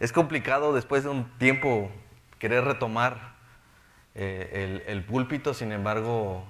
[0.00, 1.90] Es complicado después de un tiempo
[2.38, 3.34] querer retomar
[4.14, 6.42] eh, el, púlpito, sin embargo,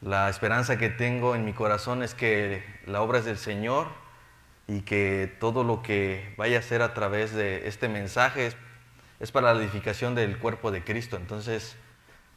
[0.00, 3.88] la esperanza que tengo en mi corazón es que la obra es del Señor
[4.68, 8.54] y que todo lo que vaya a ser a través de este mensaje
[9.18, 11.16] es, para la edificación del cuerpo de Cristo.
[11.16, 11.76] Entonces,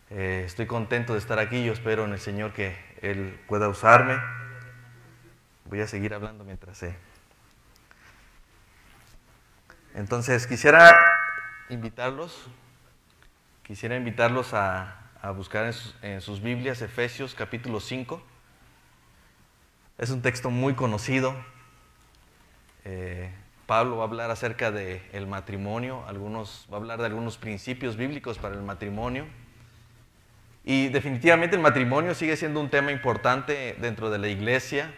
[0.09, 1.63] eh, estoy contento de estar aquí.
[1.63, 4.17] Yo espero en el Señor que Él pueda usarme.
[5.65, 7.06] Voy a seguir hablando mientras sé.
[9.97, 10.95] Entonces, quisiera
[11.69, 12.45] invitarlos,
[13.63, 14.93] quisiera invitarlos a,
[15.35, 15.73] buscar
[16.03, 18.21] en sus, Biblias Efesios capítulo 5.
[19.97, 21.35] Es un texto muy conocido.
[22.85, 23.33] Eh,
[23.65, 27.97] Pablo va a hablar acerca del el matrimonio, algunos, va a hablar de algunos principios
[27.97, 29.25] bíblicos para el matrimonio.
[30.63, 34.93] Y definitivamente el matrimonio sigue siendo un tema importante dentro de la iglesia.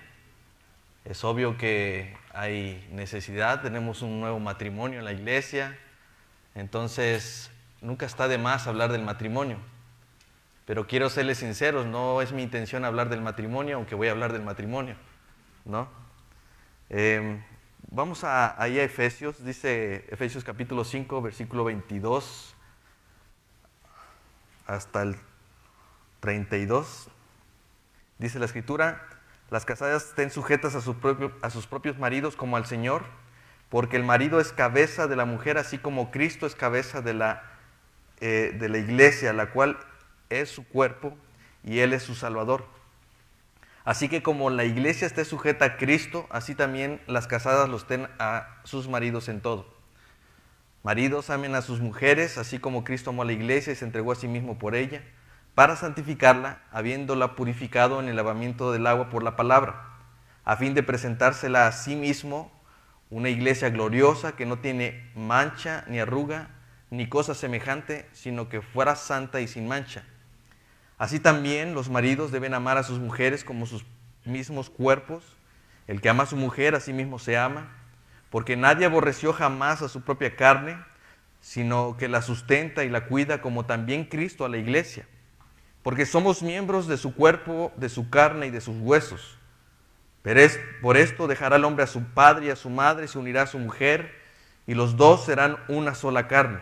[1.06, 5.78] Es obvio que hay necesidad, tenemos un nuevo matrimonio en la iglesia,
[6.56, 9.58] entonces nunca está de más hablar del matrimonio.
[10.66, 14.32] Pero quiero serles sinceros, no es mi intención hablar del matrimonio, aunque voy a hablar
[14.32, 14.96] del matrimonio,
[15.66, 15.90] ¿no?
[16.90, 17.44] Eh,
[17.92, 22.56] vamos a, ahí a Efesios, dice Efesios capítulo 5, versículo 22
[24.66, 25.18] hasta el
[26.22, 27.10] 32.
[28.18, 29.19] Dice la escritura,
[29.50, 33.04] las casadas estén sujetas a, sus propios maridos como al Señor,
[33.70, 37.44] porque el marido es cabeza de la mujer, así como Cristo es cabeza de la,
[38.20, 39.78] eh, de la iglesia, la cual
[40.30, 41.18] es su cuerpo
[41.64, 42.66] y Él es su Salvador.
[43.86, 48.08] Así que como la iglesia esté sujeta a Cristo, así también las casadas lo estén
[48.20, 49.74] a sus maridos en todo.
[50.84, 54.12] Maridos amen a sus mujeres, así como Cristo amó a la iglesia y se entregó
[54.12, 55.04] a sí mismo por ella
[55.60, 59.90] para santificarla, habiéndola purificado en el lavamiento del agua por la palabra,
[60.46, 62.50] a fin de presentársela a sí mismo
[63.10, 66.48] una iglesia gloriosa que no tiene mancha ni arruga
[66.92, 70.06] ni cosa semejante, sino que fuera santa y sin mancha.
[70.98, 73.84] Así también los maridos deben amar a sus mujeres como sus
[74.24, 75.26] mismos cuerpos.
[75.88, 77.70] El que ama a su mujer a sí mismo se ama,
[78.30, 80.78] porque nadie aborreció jamás a su propia carne,
[81.42, 85.06] sino que la sustenta y la cuida como también Cristo a la iglesia
[85.84, 89.38] porque somos miembros de su cuerpo, de su carne y de sus huesos.
[90.22, 93.18] Pero es, por esto dejará el hombre a su padre y a su madre, se
[93.18, 94.14] unirá a su mujer,
[94.68, 96.60] y los dos serán una sola carne.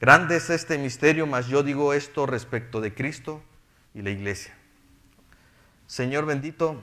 [0.00, 3.42] Grande es este misterio, mas yo digo esto respecto de Cristo
[3.94, 4.54] y la iglesia.
[5.86, 6.80] Señor bendito,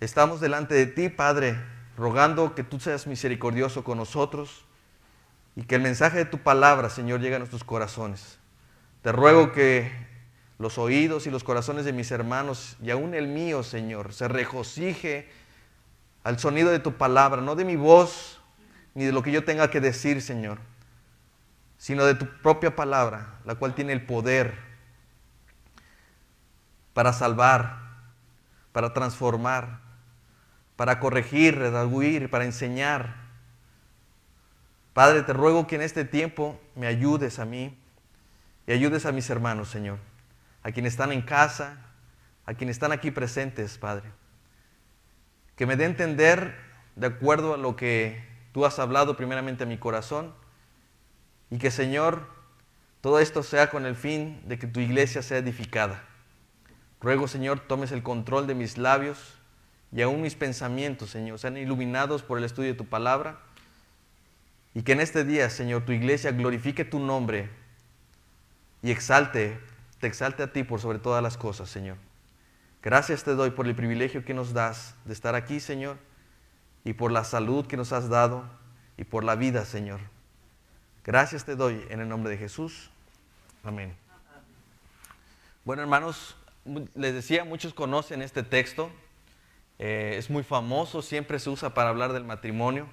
[0.00, 1.56] estamos delante de ti, Padre,
[1.96, 4.64] rogando que tú seas misericordioso con nosotros
[5.56, 8.38] y que el mensaje de tu palabra, Señor, llegue a nuestros corazones.
[9.02, 10.11] Te ruego que
[10.62, 15.28] los oídos y los corazones de mis hermanos y aún el mío, Señor, se regocije
[16.22, 18.40] al sonido de tu palabra, no de mi voz
[18.94, 20.58] ni de lo que yo tenga que decir, Señor,
[21.78, 24.56] sino de tu propia palabra, la cual tiene el poder
[26.94, 27.80] para salvar,
[28.70, 29.80] para transformar,
[30.76, 33.16] para corregir, redarguir, para enseñar.
[34.92, 37.76] Padre, te ruego que en este tiempo me ayudes a mí
[38.68, 40.11] y ayudes a mis hermanos, Señor
[40.62, 41.78] a quienes están en casa,
[42.46, 44.10] a quienes están aquí presentes, Padre.
[45.56, 46.56] Que me dé entender
[46.96, 50.34] de acuerdo a lo que tú has hablado primeramente a mi corazón
[51.50, 52.26] y que, Señor,
[53.00, 56.04] todo esto sea con el fin de que tu iglesia sea edificada.
[57.00, 59.38] Ruego, Señor, tomes el control de mis labios
[59.90, 63.40] y aún mis pensamientos, Señor, sean iluminados por el estudio de tu palabra
[64.74, 67.50] y que en este día, Señor, tu iglesia glorifique tu nombre
[68.82, 69.60] y exalte
[70.02, 71.96] te exalte a ti por sobre todas las cosas, Señor.
[72.82, 75.96] Gracias te doy por el privilegio que nos das de estar aquí, Señor,
[76.82, 78.42] y por la salud que nos has dado
[78.96, 80.00] y por la vida, Señor.
[81.04, 82.90] Gracias te doy en el nombre de Jesús.
[83.62, 83.94] Amén.
[85.64, 86.36] Bueno, hermanos,
[86.96, 88.90] les decía, muchos conocen este texto.
[89.78, 92.88] Eh, es muy famoso, siempre se usa para hablar del matrimonio.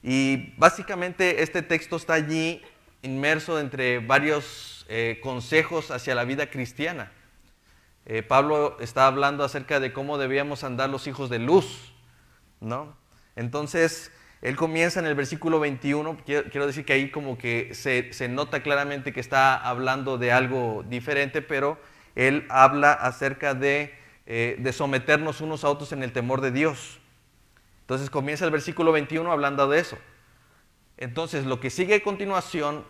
[0.00, 2.62] Y básicamente este texto está allí
[3.02, 7.12] inmerso entre varios eh, consejos hacia la vida cristiana.
[8.06, 11.94] Eh, Pablo está hablando acerca de cómo debíamos andar los hijos de luz,
[12.60, 12.96] ¿no?
[13.34, 18.28] Entonces, él comienza en el versículo 21, quiero, decir que ahí como que se, se,
[18.28, 21.78] nota claramente que está hablando de algo diferente, pero
[22.14, 23.94] él habla acerca de,
[24.26, 27.00] eh, de someternos unos a otros en el temor de Dios.
[27.80, 29.98] Entonces comienza el versículo 21 hablando de eso.
[30.96, 32.84] Entonces, lo que sigue a continuación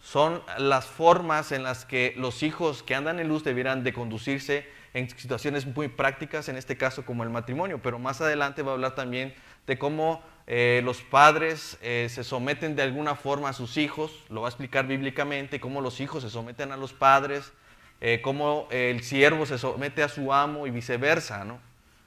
[0.00, 4.66] son las formas en las que los hijos que andan en luz debieran de conducirse
[4.94, 8.74] en situaciones muy prácticas, en este caso como el matrimonio, pero más adelante va a
[8.74, 9.34] hablar también
[9.66, 14.40] de cómo eh, los padres eh, se someten de alguna forma a sus hijos, lo
[14.40, 17.52] va a explicar bíblicamente, cómo los hijos se someten a los padres,
[18.00, 21.58] eh, cómo el siervo se somete a su amo y viceversa, ¿no?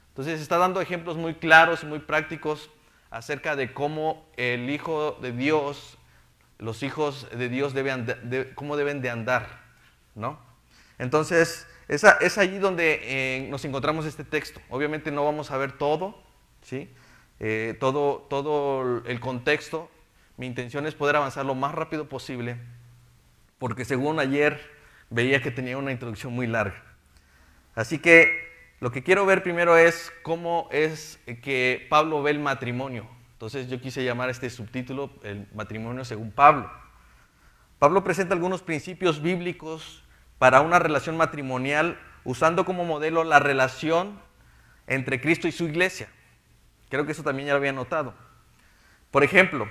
[0.08, 2.68] Entonces está dando ejemplos muy claros y muy prácticos
[3.10, 5.96] acerca de cómo el Hijo de Dios,
[6.62, 9.60] los hijos de Dios deben de, cómo deben de andar,
[10.14, 10.38] ¿no?
[10.98, 14.60] Entonces, es, es allí donde eh, nos encontramos este texto.
[14.70, 16.22] Obviamente no vamos a ver todo,
[16.62, 16.88] ¿sí?
[17.40, 19.90] Eh, todo, todo el contexto.
[20.36, 22.56] Mi intención es poder avanzar lo más rápido posible,
[23.58, 24.60] porque según ayer
[25.10, 26.82] veía que tenía una introducción muy larga.
[27.74, 33.08] Así que lo que quiero ver primero es cómo es que Pablo ve el matrimonio.
[33.42, 36.70] Entonces yo quise llamar este subtítulo el matrimonio según Pablo.
[37.80, 40.04] Pablo presenta algunos principios bíblicos
[40.38, 44.20] para una relación matrimonial usando como modelo la relación
[44.86, 46.08] entre Cristo y su iglesia.
[46.88, 48.14] Creo que eso también ya lo había notado.
[49.10, 49.68] Por ejemplo,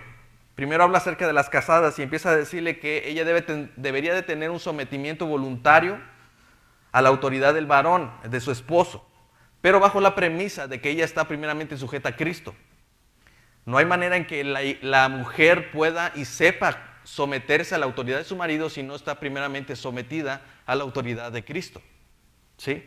[0.56, 4.22] primero habla acerca de las casadas y empieza a decirle que ella debe, debería de
[4.22, 5.98] tener un sometimiento voluntario
[6.92, 9.08] a la autoridad del varón, de su esposo,
[9.62, 12.54] pero bajo la premisa de que ella está primeramente sujeta a Cristo.
[13.66, 18.24] No hay manera en que la, mujer pueda y sepa someterse a la autoridad de
[18.24, 21.82] su marido si no está primeramente sometida a la autoridad de Cristo.
[22.58, 22.84] ¿Sí?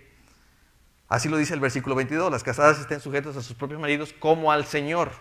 [1.08, 4.50] Así lo dice el versículo 22, las casadas estén sujetas a sus propios maridos como
[4.50, 5.12] al Señor.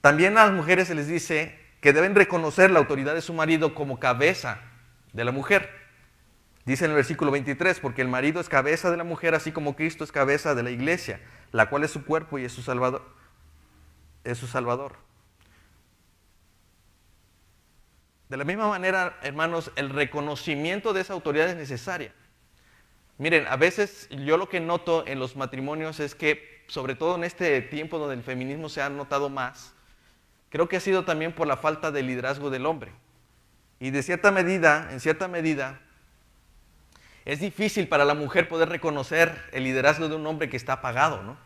[0.00, 3.74] También a las mujeres se les dice que deben reconocer la autoridad de su marido
[3.74, 4.60] como cabeza
[5.12, 5.68] de la mujer.
[6.64, 9.76] Dice en el versículo 23, porque el marido es cabeza de la mujer, así como
[9.76, 11.20] Cristo es cabeza de la iglesia,
[11.52, 13.04] la cual es su cuerpo y es su salvador.
[14.26, 14.96] Es su salvador.
[18.28, 22.12] De la misma manera, hermanos, el reconocimiento de esa autoridad es necesaria.
[23.18, 27.22] Miren, a veces yo lo que noto en los matrimonios es que, sobre todo en
[27.22, 29.74] este tiempo donde el feminismo se ha notado más,
[30.50, 32.90] creo que ha sido también por la falta de liderazgo del hombre.
[33.78, 35.80] Y de cierta medida, en cierta medida,
[37.24, 41.22] es difícil para la mujer poder reconocer el liderazgo de un hombre que está apagado,
[41.22, 41.36] ¿no?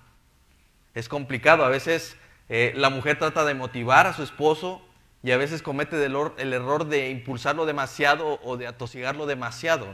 [0.94, 1.62] Es complicado.
[1.62, 2.17] A veces
[2.50, 4.82] eh, la mujer trata de motivar a su esposo
[5.23, 9.87] y a veces comete el, error de impulsarlo demasiado o de atosigarlo demasiado.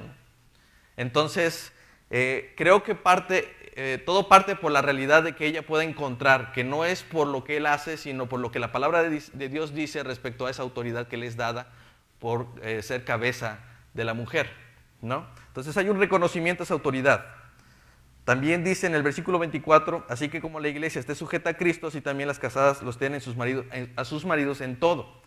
[0.96, 1.72] Entonces,
[2.10, 6.52] eh, creo que parte, eh, todo parte por la realidad de que ella pueda encontrar,
[6.52, 9.48] que no es por lo que él hace, sino por lo que la palabra de,
[9.48, 11.72] Dios dice respecto a esa autoridad que le es dada
[12.20, 13.58] por eh, ser cabeza
[13.94, 14.50] de la mujer.
[15.02, 15.26] ¿no?
[15.48, 17.26] Entonces hay un reconocimiento a esa autoridad.
[18.26, 21.86] También dice en el versículo 24, así que como la iglesia esté sujeta a Cristo,
[21.86, 23.36] así también las casadas los tienen sus
[23.94, 25.22] a sus maridos en todo.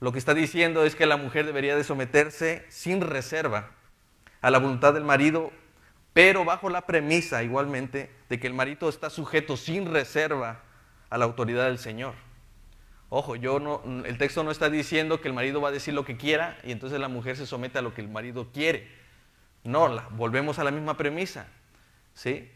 [0.00, 3.70] Lo que está diciendo es que la mujer debería de someterse sin reserva
[4.42, 5.50] a la voluntad del marido,
[6.12, 10.60] pero bajo la premisa igualmente de que el marido está sujeto sin reserva
[11.08, 12.12] a la autoridad del Señor.
[13.08, 16.04] Ojo, yo no, el texto no está diciendo que el marido va a decir lo
[16.04, 18.90] que quiera y entonces la mujer se somete a lo que el marido quiere.
[19.64, 21.46] No, volvemos a la misma premisa.
[22.20, 22.52] ¿Sí?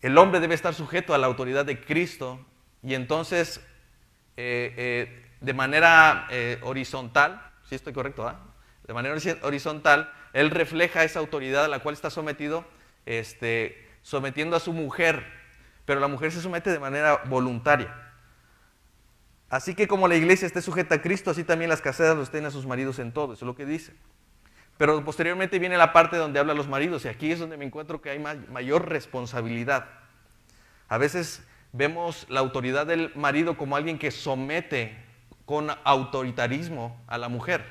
[0.00, 2.42] El hombre debe estar sujeto a la autoridad de Cristo
[2.82, 3.60] y entonces
[4.38, 8.40] eh, eh, de manera eh, horizontal, si estoy correcto, ¿ah?
[8.86, 12.64] de manera horizontal, él refleja esa autoridad a la cual está sometido,
[13.04, 15.26] este, sometiendo a su mujer,
[15.84, 17.94] pero la mujer se somete de manera voluntaria.
[19.50, 22.46] Así que como la iglesia esté sujeta a Cristo, así también las casadas los estén
[22.46, 23.92] a sus maridos en todo, eso es lo que dice.
[24.82, 28.02] Pero posteriormente viene la parte donde habla los maridos y aquí es donde me encuentro
[28.02, 29.86] que hay mayor responsabilidad.
[30.88, 34.96] A veces vemos la autoridad del marido como alguien que somete
[35.44, 37.64] con autoritarismo a la mujer.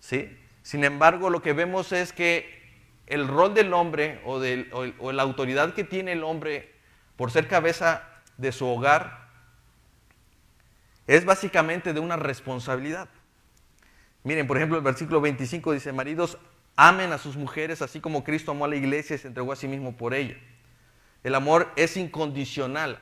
[0.00, 0.36] ¿sí?
[0.64, 2.60] Sin embargo, lo que vemos es que
[3.06, 4.42] el rol del hombre o,
[4.98, 6.74] o la autoridad que tiene el hombre
[7.14, 8.02] por ser cabeza
[8.36, 9.28] de su hogar
[11.06, 13.08] es básicamente de una responsabilidad.
[14.22, 16.38] Miren, por ejemplo, el versículo 25 dice, maridos,
[16.76, 19.56] amen a sus mujeres así como Cristo amó a la iglesia y se entregó a
[19.56, 20.36] sí mismo por ella.
[21.22, 23.00] El amor es incondicional.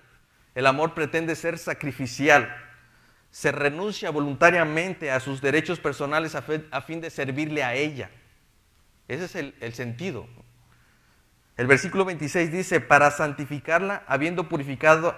[0.54, 2.54] El amor pretende ser sacrificial.
[3.30, 8.10] Se renuncia voluntariamente a sus derechos personales a, fin de servirle a ella.
[9.06, 10.26] Ese es el, el sentido.
[11.56, 15.16] El versículo 26 dice, para santificarla, habiendo purificado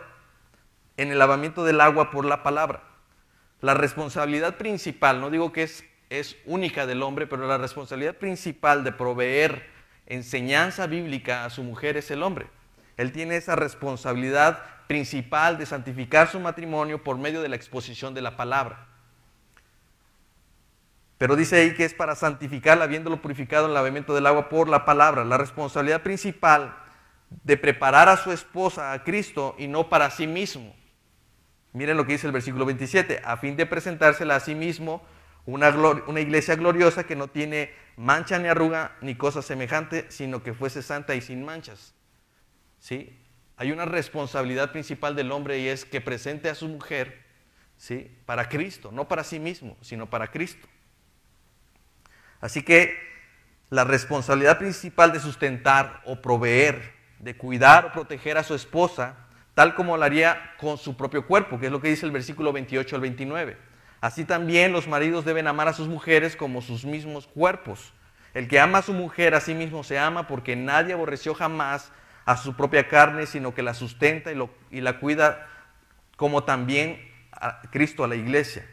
[0.96, 2.82] en el lavamiento del agua por la palabra.
[3.60, 8.84] La responsabilidad principal, no digo que es es única del hombre, pero la responsabilidad principal
[8.84, 9.70] de proveer
[10.06, 12.48] enseñanza bíblica a su mujer es el hombre.
[12.96, 18.22] Él tiene esa responsabilidad principal de santificar su matrimonio por medio de la exposición de
[18.22, 18.88] la palabra.
[21.16, 24.68] Pero dice ahí que es para santificarla, habiéndolo purificado en el lavamiento del agua por
[24.68, 25.24] la palabra.
[25.24, 26.74] La responsabilidad principal
[27.44, 30.74] de preparar a su esposa, a Cristo, y no para sí mismo.
[31.72, 35.02] Miren lo que dice el versículo 27, a fin de presentársela a sí mismo
[35.46, 35.70] una,
[36.06, 40.82] una, iglesia gloriosa que no tiene mancha ni arruga ni cosa semejante, sino que fuese
[40.82, 41.94] santa y sin manchas.
[42.78, 43.18] ¿Sí?
[43.56, 47.24] Hay una responsabilidad principal del hombre y es que presente a su mujer
[47.76, 48.10] ¿sí?
[48.26, 50.66] para Cristo, no para sí mismo, sino para Cristo.
[52.40, 52.94] Así que
[53.68, 59.14] la responsabilidad principal de sustentar o proveer, de cuidar o proteger a su esposa,
[59.54, 62.52] tal como lo haría con su propio cuerpo, que es lo que dice el versículo
[62.52, 63.69] 28 al 29.
[64.00, 67.92] Así también los maridos deben amar a sus mujeres como sus mismos cuerpos.
[68.32, 71.92] El que ama a su mujer a sí mismo se ama porque nadie aborreció jamás
[72.24, 75.48] a su propia carne, sino que la sustenta y, la cuida
[76.16, 78.66] como también a Cristo a la iglesia.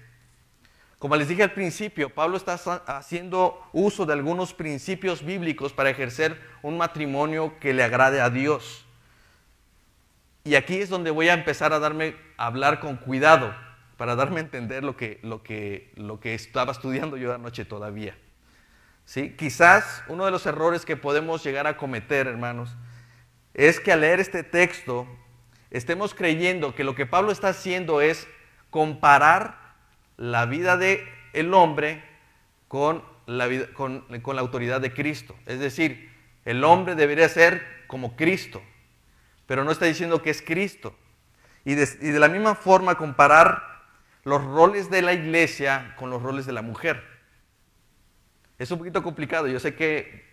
[0.99, 6.41] Como les dije al principio, Pablo está haciendo uso de algunos principios bíblicos para ejercer
[6.61, 8.85] un matrimonio que le agrade a Dios.
[10.43, 13.53] Y aquí es donde voy a empezar a darme a hablar con cuidado
[13.97, 18.17] para darme a entender lo que, lo que, lo que estaba estudiando yo anoche todavía.
[19.05, 19.35] ¿Sí?
[19.37, 22.75] Quizás uno de los errores que podemos llegar a cometer, hermanos,
[23.53, 25.07] es que al leer este texto
[25.71, 28.27] estemos creyendo que lo que Pablo está haciendo es
[28.69, 29.75] comparar
[30.17, 31.01] la vida del
[31.33, 32.03] el hombre
[32.67, 35.35] con la, con, la autoridad de Cristo.
[35.45, 36.11] Es decir,
[36.45, 38.61] el hombre debería ser como Cristo,
[39.45, 40.95] pero no está diciendo que es Cristo.
[41.65, 43.76] Y de, y de, la misma forma comparar
[44.27, 47.01] los roles de la iglesia con los roles de la mujer.
[48.59, 50.25] Es un poquito complicado, yo sé que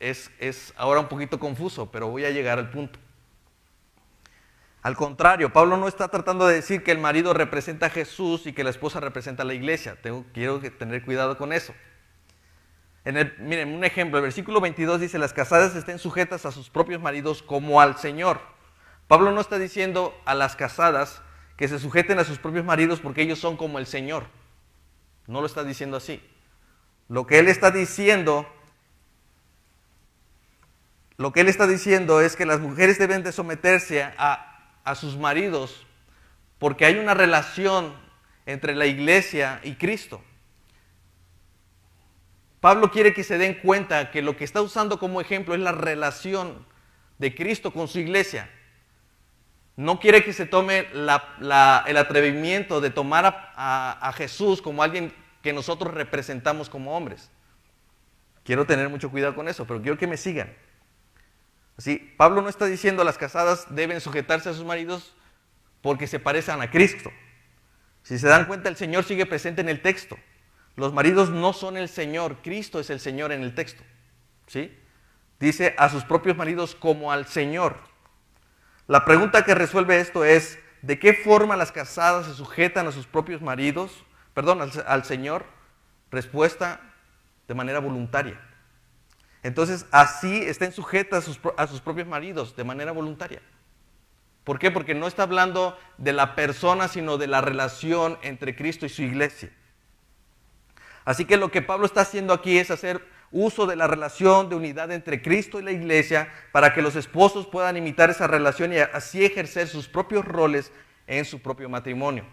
[0.00, 2.98] es, es ahora un poquito confuso, pero voy a llegar al punto.
[4.82, 8.52] Al contrario, Pablo no está tratando de decir que el marido representa a Jesús y
[8.52, 9.96] que la esposa representa a la iglesia.
[10.02, 11.72] Tengo, quiero tener cuidado con eso.
[13.06, 17.00] En miren, un ejemplo, el versículo 22 dice, las casadas estén sujetas a sus propios
[17.00, 18.42] maridos como al Señor.
[19.08, 21.22] Pablo no está diciendo a las casadas
[21.56, 24.26] que se sujeten a sus propios maridos porque ellos son como el Señor.
[25.26, 26.22] No lo está diciendo así.
[27.08, 28.46] Lo que él está diciendo,
[31.16, 34.52] lo que él está diciendo es que las mujeres deben de someterse a
[34.84, 35.86] a sus maridos
[36.58, 37.94] porque hay una relación
[38.46, 40.22] entre la iglesia y Cristo.
[42.60, 45.72] Pablo quiere que se den cuenta que lo que está usando como ejemplo es la
[45.72, 46.64] relación
[47.18, 48.48] de Cristo con su iglesia.
[49.76, 55.94] No quiere que se tome el atrevimiento de tomar a, Jesús como alguien que nosotros
[55.94, 57.30] representamos como hombres.
[58.44, 60.52] Quiero tener mucho cuidado con eso, pero quiero que me sigan.
[61.78, 65.14] Así, Pablo no está diciendo las casadas deben sujetarse a sus maridos
[65.80, 67.10] porque se parecen a Cristo.
[68.02, 70.18] Si se dan cuenta, el Señor sigue presente en el texto.
[70.76, 73.82] Los maridos no son el Señor, Cristo es el Señor en el texto.
[74.46, 74.76] ¿Sí?
[75.38, 77.91] Dice a sus propios maridos como al Señor.
[78.92, 83.06] La pregunta que resuelve esto es, ¿de qué forma las casadas se sujetan a sus
[83.06, 84.04] propios maridos?
[84.34, 85.46] Perdón, al, Señor.
[86.10, 86.78] Respuesta,
[87.48, 88.38] de manera voluntaria.
[89.42, 93.40] Entonces, así estén sujetas a sus, propios maridos de manera voluntaria.
[94.44, 94.70] ¿Por qué?
[94.70, 99.00] Porque no está hablando de la persona, sino de la relación entre Cristo y su
[99.00, 99.48] iglesia.
[101.06, 104.56] Así que lo que Pablo está haciendo aquí es hacer uso de la relación de
[104.56, 108.78] unidad entre Cristo y la iglesia para que los esposos puedan imitar esa relación y
[108.78, 110.70] así ejercer sus propios roles
[111.06, 112.24] en su propio matrimonio.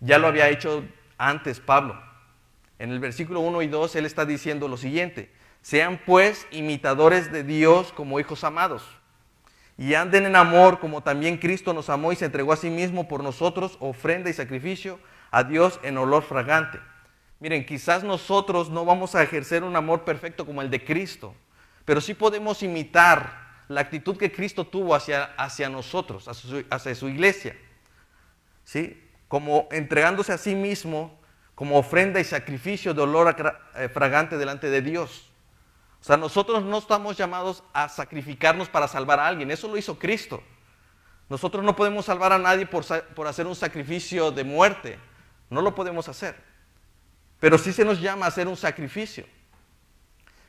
[0.00, 0.84] Ya lo había hecho
[1.16, 2.00] antes Pablo.
[2.78, 5.30] En el versículo 1 y 2 él está diciendo lo siguiente,
[5.62, 8.84] sean pues imitadores de Dios como hijos amados.
[9.78, 13.08] Y anden en amor como también Cristo nos amó y se entregó a sí mismo
[13.08, 14.98] por nosotros, ofrenda y sacrificio
[15.30, 16.78] a Dios en olor fragante.
[17.38, 21.34] Miren, quizás nosotros no vamos a ejercer un amor perfecto como el de Cristo,
[21.84, 27.56] pero sí podemos imitar la actitud que Cristo tuvo hacia, hacia nosotros, hacia su, iglesia.
[28.64, 29.02] ¿Sí?
[29.28, 31.18] Como entregándose a sí mismo
[31.54, 33.34] como ofrenda y sacrificio de olor
[33.76, 35.30] eh, fragante delante de Dios.
[36.00, 39.50] O sea, nosotros no estamos llamados a sacrificarnos para salvar a alguien.
[39.50, 40.42] Eso lo hizo Cristo.
[41.28, 44.98] Nosotros no podemos salvar a nadie por, por hacer un sacrificio de muerte.
[45.48, 46.36] No lo podemos hacer.
[47.40, 49.24] Pero sí se nos llama a hacer un sacrificio.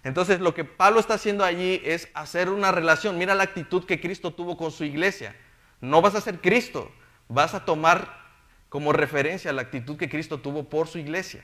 [0.04, 3.18] Entonces lo que Pablo está haciendo allí es hacer una relación.
[3.18, 5.36] Mira la actitud que Cristo tuvo con su iglesia.
[5.82, 6.92] No vas a ser Cristo,
[7.28, 8.26] vas a tomar
[8.70, 11.44] como referencia la actitud que Cristo tuvo por su iglesia.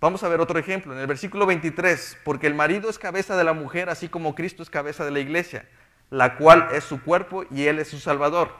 [0.00, 3.44] Vamos a ver otro ejemplo, en el versículo 23, porque el marido es cabeza de
[3.44, 5.68] la mujer, así como Cristo es cabeza de la iglesia,
[6.10, 8.54] la cual es su cuerpo y él es su salvador.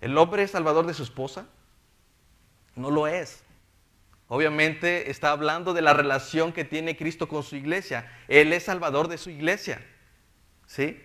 [0.00, 1.46] ¿El hombre es salvador de su esposa?
[2.74, 3.45] No lo es.
[4.28, 8.10] Obviamente está hablando de la relación que tiene Cristo con su iglesia.
[8.28, 9.84] Él es salvador de su iglesia.
[10.66, 11.00] ¿Sí?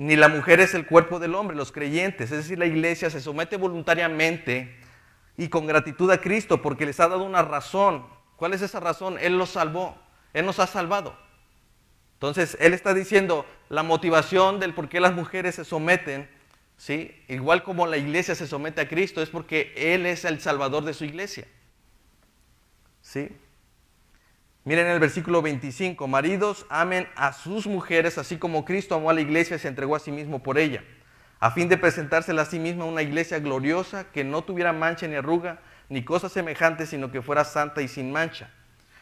[0.00, 2.32] ni la mujer es el cuerpo del hombre, los creyentes.
[2.32, 4.74] Es decir, la iglesia se somete voluntariamente
[5.36, 8.06] y con gratitud a Cristo porque les ha dado una razón.
[8.36, 9.18] ¿Cuál es esa razón?
[9.20, 9.98] Él los salvó,
[10.32, 11.14] Él nos ha salvado.
[12.14, 16.30] Entonces, Él está diciendo la motivación del por qué las mujeres se someten,
[16.78, 17.22] ¿sí?
[17.28, 20.94] igual como la iglesia se somete a Cristo, es porque Él es el salvador de
[20.94, 21.46] su iglesia.
[23.02, 23.36] ¿Sí?
[24.64, 29.22] Miren el versículo 25, maridos amen a sus mujeres así como Cristo amó a la
[29.22, 30.84] iglesia y se entregó a sí mismo por ella,
[31.38, 35.14] a fin de presentársela a sí misma una iglesia gloriosa que no tuviera mancha ni
[35.14, 38.50] arruga ni cosas semejantes, sino que fuera santa y sin mancha.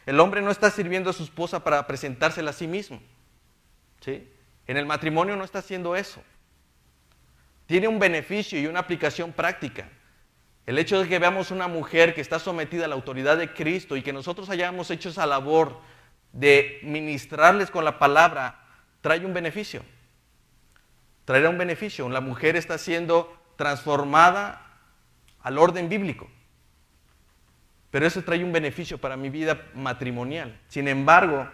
[0.06, 3.02] El hombre no está sirviendo a su esposa para presentársela a sí mismo.
[4.00, 4.26] ¿sí?
[4.66, 6.22] En el matrimonio no está haciendo eso.
[7.66, 9.90] Tiene un beneficio y una aplicación práctica.
[10.68, 13.96] El hecho de que veamos una mujer que está sometida a la autoridad de Cristo
[13.96, 15.80] y que nosotros hayamos hecho esa labor
[16.34, 18.66] de ministrarles con la palabra,
[19.00, 19.82] trae un beneficio.
[21.24, 22.06] Traerá un beneficio.
[22.10, 24.60] La mujer está siendo transformada
[25.40, 26.28] al orden bíblico.
[27.90, 30.60] Pero eso trae un beneficio para mi vida matrimonial.
[30.68, 31.48] Sin embargo,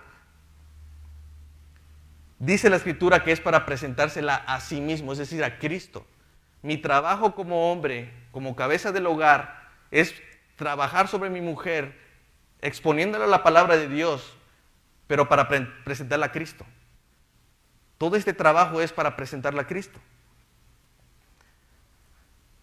[2.40, 6.04] dice la escritura que es para presentársela a sí mismo, es decir, a Cristo.
[6.64, 10.14] Mi trabajo como hombre como cabeza del hogar es
[10.56, 11.94] trabajar sobre mi mujer,
[12.62, 14.34] exponiéndole la palabra de Dios,
[15.06, 16.64] pero para presentarla a Cristo.
[17.98, 20.00] Todo este trabajo es para presentarla a Cristo.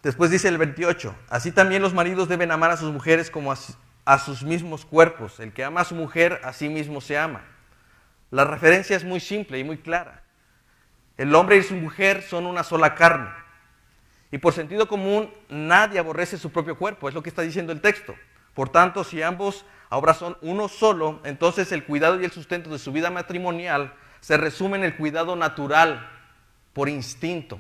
[0.02, 3.58] Después dice el 28, así también los maridos deben amar a sus mujeres como a,
[4.06, 5.40] a sus mismos cuerpos.
[5.40, 7.44] El que ama a su mujer, a sí mismo se ama.
[8.32, 10.24] La referencia es muy simple y muy clara.
[11.18, 13.41] El hombre y su mujer son una sola carne.
[14.32, 17.82] Y por sentido común, nadie aborrece su propio cuerpo, es lo que está diciendo el
[17.82, 18.16] texto.
[18.54, 22.80] Por tanto, si ambos ahora son uno solo, entonces el cuidado y el sustento de
[22.80, 26.10] su vida matrimonial se resume en el cuidado natural,
[26.72, 27.60] por instinto.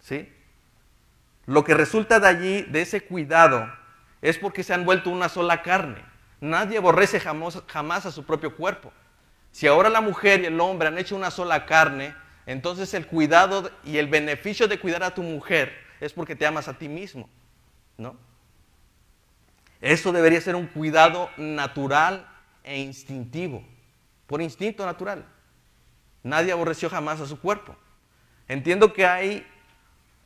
[0.00, 0.32] ¿sí?
[1.46, 3.72] Lo que resulta de allí, de ese cuidado,
[4.20, 6.04] es porque se han vuelto una sola carne.
[6.40, 8.92] Nadie aborrece jamás, jamás a su propio cuerpo.
[9.52, 13.70] Si ahora la mujer y el hombre han hecho una sola carne, entonces el cuidado
[13.84, 17.28] y el beneficio de cuidar a tu mujer es porque te amas a ti mismo,
[17.96, 18.16] ¿no?
[19.80, 22.26] Eso debería ser un cuidado natural
[22.62, 23.62] e instintivo,
[24.26, 25.26] por instinto natural.
[26.22, 27.76] Nadie aborreció jamás a su cuerpo.
[28.48, 29.46] Entiendo que hay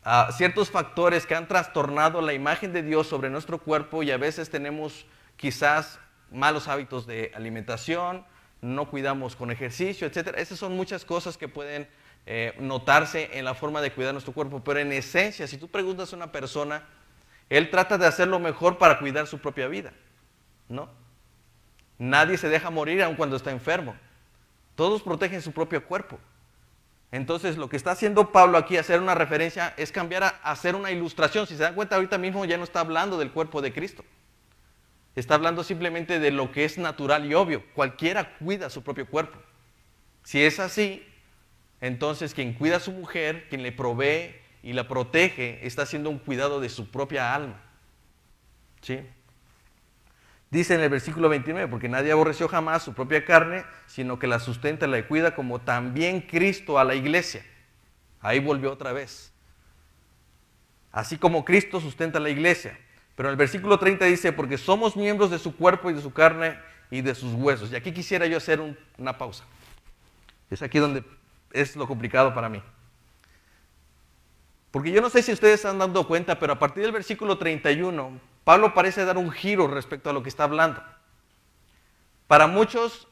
[0.05, 4.17] ah, ciertos factores que han trastornado la imagen de Dios sobre nuestro cuerpo y a
[4.17, 5.99] veces tenemos quizás
[6.31, 8.25] malos hábitos de alimentación,
[8.61, 10.35] no cuidamos con ejercicio, etc.
[10.37, 11.89] Esas son muchas cosas que pueden
[12.31, 16.13] eh, notarse en la forma de cuidar nuestro cuerpo, pero en esencia, si tú preguntas
[16.13, 16.83] a una persona,
[17.49, 19.95] él trata de hacer lo mejor para cuidar su propia vida,
[20.69, 20.91] ¿no?
[21.97, 23.97] Nadie se deja morir aun cuando está enfermo.
[24.75, 26.19] Todos protegen su propio cuerpo.
[27.13, 30.91] Entonces, lo que está haciendo Pablo aquí, hacer una referencia, es cambiar a hacer una
[30.91, 31.47] ilustración.
[31.47, 34.05] Si se dan cuenta, ahorita mismo ya no está hablando del cuerpo de Cristo.
[35.17, 37.65] Está hablando simplemente de lo que es natural y obvio.
[37.73, 39.39] Cualquiera cuida su propio cuerpo.
[40.25, 41.03] Si es así,
[41.81, 46.19] entonces quien cuida a su mujer, quien le provee y la protege, está haciendo un
[46.19, 47.61] cuidado de su propia alma.
[48.81, 49.01] ¿Sí?
[50.51, 54.39] Dice en el versículo 29, porque nadie aborreció jamás su propia carne, sino que la
[54.39, 57.45] sustenta y la cuida como también Cristo a la iglesia.
[58.21, 59.33] Ahí volvió otra vez.
[60.91, 62.79] Así como Cristo sustenta la iglesia.
[63.15, 66.13] Pero en el versículo 30 dice, porque somos miembros de su cuerpo y de su
[66.13, 66.59] carne
[66.91, 67.71] y de sus huesos.
[67.71, 68.61] Y aquí quisiera yo hacer
[68.97, 69.45] una pausa.
[70.51, 71.05] Es aquí donde
[71.53, 72.63] es lo complicado para mí.
[74.71, 78.21] Porque yo no sé si ustedes han dado cuenta, pero a partir del versículo 31,
[78.45, 80.83] Pablo parece dar un giro respecto a lo que está hablando.
[82.27, 83.09] Para muchos,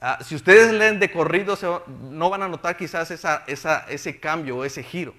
[0.00, 1.56] ah, si ustedes leen de corrido,
[2.10, 5.14] no van a notar quizás ese cambio o ese giro.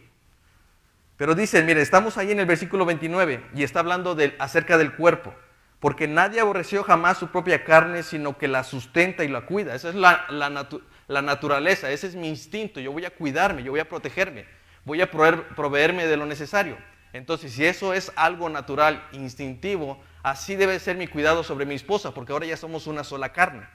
[1.20, 5.36] Pero dicen, mire, estamos ahí en el versículo 29 y está hablando acerca del cuerpo.
[5.80, 9.76] Porque nadie aborreció jamás su propia carne, sino que la sustenta y la cuida.
[9.76, 10.68] Esa es la, la,
[11.10, 14.46] la naturaleza, ese es mi instinto, yo voy a cuidarme, yo voy a protegerme,
[14.86, 16.78] voy a proveerme de lo necesario.
[17.14, 22.14] Entonces, si eso es algo natural, instintivo, así debe ser mi cuidado sobre mi esposa,
[22.14, 23.68] porque ahora ya somos una sola carne.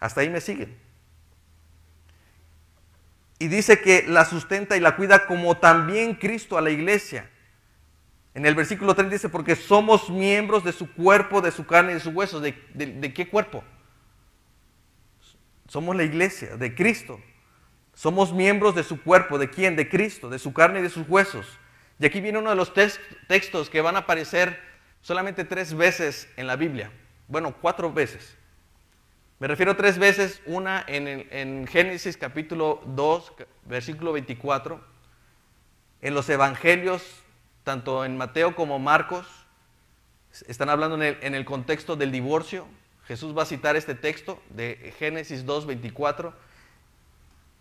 [0.00, 0.74] Hasta ahí me siguen.
[3.38, 7.28] Y dice que la sustenta y la cuida como también Cristo a la iglesia.
[8.32, 11.94] En el versículo 3 dice, porque somos miembros de su cuerpo, de su carne y
[11.96, 12.40] de sus huesos.
[12.40, 13.62] de qué cuerpo?
[15.74, 17.20] Somos la iglesia de Cristo.
[17.94, 19.38] Somos miembros de su cuerpo.
[19.38, 19.74] ¿De quién?
[19.74, 21.48] De Cristo, de su carne y de sus huesos.
[21.98, 24.56] Y aquí viene uno de los textos que van a aparecer
[25.00, 26.92] solamente tres veces en la Biblia.
[27.26, 28.36] Bueno, cuatro veces.
[29.40, 33.32] Me refiero tres veces, una en, Génesis capítulo 2,
[33.64, 34.80] versículo 24,
[36.02, 37.02] en los evangelios,
[37.64, 39.26] tanto en Mateo como Marcos,
[40.46, 42.64] están hablando en el, contexto del divorcio.
[43.06, 46.34] Jesús va a citar este texto de Génesis 2, 24,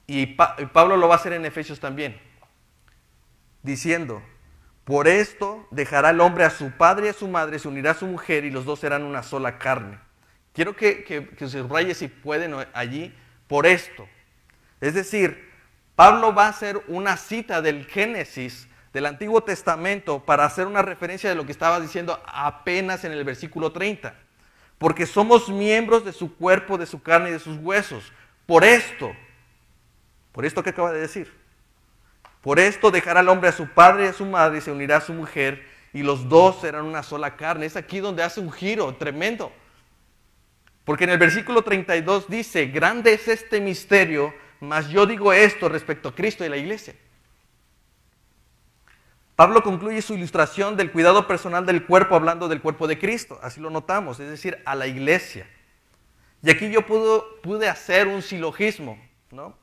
[0.08, 2.20] y Pablo lo va a hacer en Efesios también,
[3.62, 4.22] diciendo,
[4.84, 7.96] por esto dejará el hombre a su padre y a su madre, se unirá a
[7.96, 9.98] su mujer y los dos serán una sola carne.
[10.54, 13.16] Quiero que, que, se raye si pueden allí,
[13.48, 14.08] por esto.
[14.82, 15.50] Es decir,
[15.96, 21.30] Pablo va a hacer una cita del Génesis, del Antiguo Testamento, para hacer una referencia
[21.30, 24.14] de lo que estaba diciendo apenas en el versículo 30.
[24.84, 28.12] Porque somos miembros de su cuerpo, de su carne y de sus huesos.
[28.46, 29.16] Por esto,
[30.34, 31.32] por esto que acaba de decir.
[32.42, 34.98] Por esto dejará al hombre a su padre y a su madre y se unirá
[34.98, 37.66] a su mujer y los dos serán una sola carne.
[37.66, 39.54] Es aquí donde hace un giro tremendo.
[40.84, 46.10] Porque en el versículo 32 dice, grande es este misterio, mas yo digo esto respecto
[46.10, 46.94] a Cristo y la iglesia.
[49.36, 53.60] Pablo concluye su ilustración del cuidado personal del cuerpo hablando del cuerpo de Cristo, así
[53.60, 55.48] lo notamos, es decir, a la iglesia.
[56.44, 59.00] Y aquí yo pude, hacer un silogismo,
[59.32, 59.58] ¿no?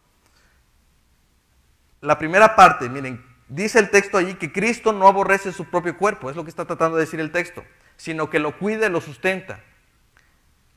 [2.00, 6.30] la primera parte, miren, dice el texto allí que Cristo no aborrece su propio cuerpo,
[6.30, 7.62] es lo que está tratando de decir el texto,
[7.96, 9.62] sino que lo cuida y lo sustenta.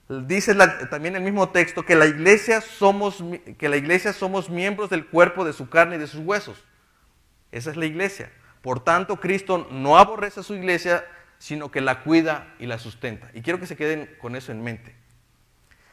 [0.10, 0.54] Dice
[0.90, 3.24] también el mismo texto que la, iglesia somos,
[3.58, 6.62] que la iglesia somos miembros del cuerpo de su carne y de sus huesos.
[7.52, 8.30] Esa es la iglesia.
[8.64, 11.06] Por tanto, Cristo no aborrece a su iglesia,
[11.38, 13.30] sino que la cuida y la sustenta.
[13.34, 14.96] Y quiero que se queden con eso en mente.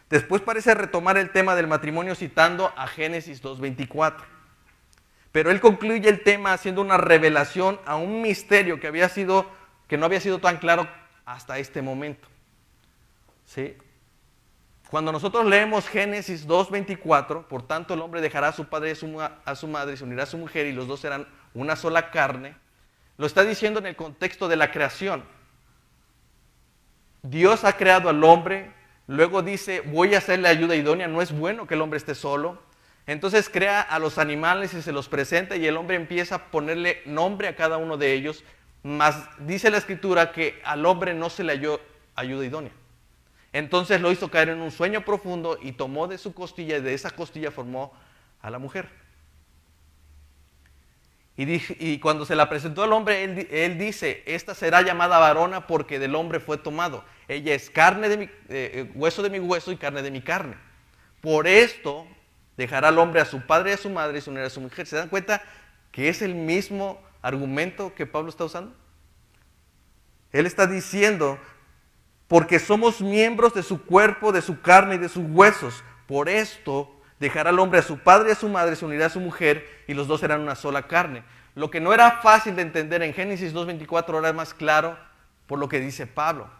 [0.08, 4.14] Después parece retomar el tema del matrimonio citando a Génesis 2.24.
[5.32, 9.50] Pero él concluye el tema haciendo una revelación a un misterio que, había sido,
[9.88, 10.88] que no había sido tan claro
[11.24, 12.28] hasta este momento.
[13.46, 13.76] ¿Sí?
[14.88, 18.94] Cuando nosotros leemos Génesis 2.24, por tanto el hombre dejará a su padre y a
[18.94, 21.76] su, a su madre y se unirá a su mujer y los dos serán una
[21.76, 22.54] sola carne,
[23.16, 25.24] lo está diciendo en el contexto de la creación.
[27.22, 28.72] Dios ha creado al hombre,
[29.06, 32.62] luego dice, voy a hacerle ayuda idónea, no es bueno que el hombre esté solo,
[33.06, 37.02] entonces crea a los animales y se los presenta y el hombre empieza a ponerle
[37.04, 38.44] nombre a cada uno de ellos,
[38.82, 41.80] mas dice la escritura que al hombre no se le halló
[42.14, 42.72] ayuda idónea.
[43.52, 46.94] Entonces lo hizo caer en un sueño profundo y tomó de su costilla y de
[46.94, 47.92] esa costilla formó
[48.40, 48.88] a la mujer.
[51.42, 56.14] Y, cuando se la presentó al hombre, él, dice, esta será llamada varona porque del
[56.14, 57.02] hombre fue tomado.
[57.28, 60.20] Ella es carne de mi, eh, eh, hueso de mi hueso y carne de mi
[60.20, 60.56] carne.
[61.22, 62.06] Por esto
[62.58, 64.60] dejará al hombre a su padre y a su madre y se unirá a su
[64.60, 64.86] mujer.
[64.86, 65.42] ¿Se dan cuenta
[65.92, 68.76] que es el mismo argumento que Pablo está usando?
[70.32, 71.38] Él está diciendo,
[72.28, 75.82] porque somos miembros de su cuerpo, de su carne y de sus huesos.
[76.06, 79.10] Por esto dejará al hombre a su padre y a su madre, se unirá a
[79.10, 81.22] su mujer y los dos serán una sola carne.
[81.54, 84.98] Lo que no era fácil de entender en Génesis 2.24 ahora es más claro
[85.46, 86.50] por lo que dice Pablo.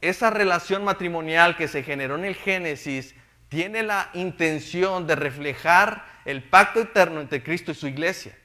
[0.00, 3.14] Esa relación matrimonial que se generó en el Génesis
[3.48, 8.36] tiene la intención de reflejar el pacto eterno entre Cristo y su iglesia.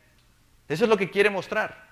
[0.68, 1.86] Eso es lo que quiere mostrar.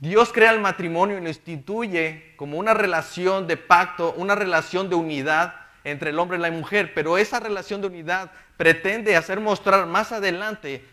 [0.00, 4.96] Dios crea el matrimonio y lo instituye como una relación de pacto, una relación de
[4.96, 9.86] unidad entre el hombre y la mujer, pero esa relación de unidad pretende hacer mostrar
[9.86, 10.84] más adelante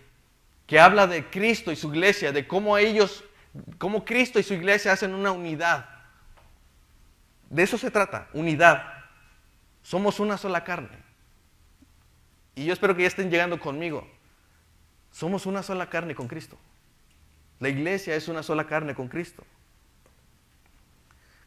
[0.67, 3.23] que habla de Cristo y su iglesia, de cómo ellos,
[3.77, 5.89] cómo Cristo y su iglesia hacen una unidad.
[7.49, 8.86] De eso se trata, unidad.
[9.82, 10.97] Somos una sola carne.
[12.56, 14.08] Y yo espero que ya estén llegando conmigo.
[15.12, 16.58] Somos una sola carne con Cristo.
[17.60, 19.43] La iglesia es una sola carne con Cristo.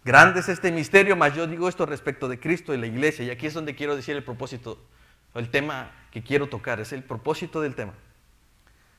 [0.05, 3.25] Grande es este misterio, mas yo digo esto respecto de Cristo y la iglesia.
[3.25, 4.79] Y aquí es donde quiero decir el propósito,
[5.35, 7.95] el tema que quiero tocar, es el propósito del tema.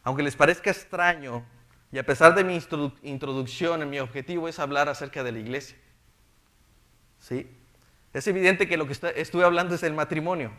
[0.03, 1.45] Aunque les parezca extraño,
[1.91, 2.59] y a pesar de mi
[3.03, 5.77] introducción, mi objetivo es hablar acerca de la iglesia.
[7.19, 7.49] ¿Sí?
[8.11, 10.51] Es evidente que lo que estuve hablando es el matrimonio.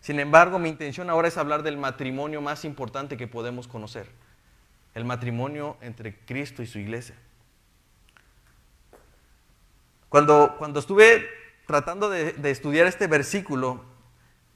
[0.00, 4.10] Sin embargo, mi intención ahora es hablar del matrimonio más importante que podemos conocer.
[4.94, 7.14] El matrimonio entre Cristo y su iglesia.
[10.10, 11.28] Cuando, cuando estuve
[11.66, 13.84] tratando de, estudiar este versículo,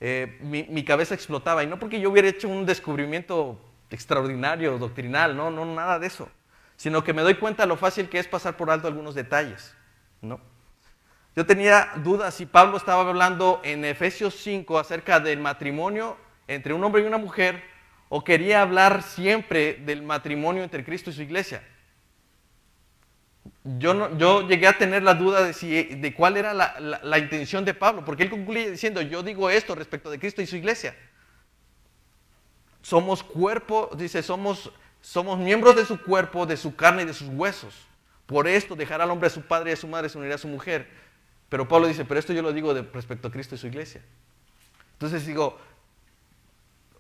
[0.00, 1.62] eh, mi, cabeza explotaba.
[1.62, 6.28] Y no porque yo hubiera hecho un descubrimiento extraordinario, doctrinal, no, no, nada de eso.
[6.76, 9.76] Sino que me doy cuenta lo fácil que es pasar por alto algunos detalles.
[10.20, 10.40] ¿no?
[11.36, 16.16] Yo tenía dudas si Pablo estaba hablando en Efesios 5 acerca del matrimonio
[16.48, 17.62] entre un hombre y una mujer
[18.08, 21.62] o quería hablar siempre del matrimonio entre Cristo y su iglesia.
[23.64, 27.18] Yo, no, yo llegué a tener la duda de, si, de cuál era la, la
[27.18, 30.56] intención de Pablo, porque él concluye diciendo, yo digo esto respecto de Cristo y su
[30.56, 30.94] iglesia.
[32.82, 37.28] Somos cuerpo, dice, somos, somos miembros de su cuerpo, de su carne y de sus
[37.28, 37.74] huesos.
[38.26, 40.38] Por esto dejará al hombre a su padre y a su madre, se unirá a
[40.38, 40.88] su mujer.
[41.48, 44.02] Pero Pablo dice, pero esto yo lo digo de, respecto a Cristo y su iglesia.
[44.92, 45.58] Entonces digo,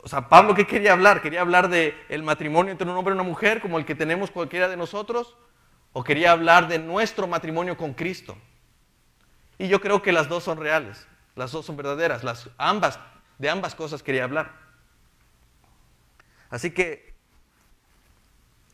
[0.00, 1.20] o sea, Pablo, ¿qué quería hablar?
[1.20, 4.30] ¿Quería hablar de el matrimonio entre un hombre y una mujer, como el que tenemos
[4.30, 5.36] cualquiera de nosotros?
[5.94, 8.36] ¿O quería hablar de nuestro matrimonio con Cristo?
[9.58, 12.98] Y yo creo que las dos son reales, las dos son verdaderas, las, ambas,
[13.38, 14.52] de ambas cosas quería hablar.
[16.50, 17.14] Así que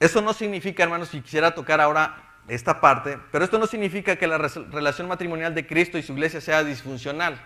[0.01, 4.27] eso no significa, hermanos, si quisiera tocar ahora esta parte, pero esto no significa que
[4.27, 7.39] la relación matrimonial de Cristo y su iglesia sea disfuncional,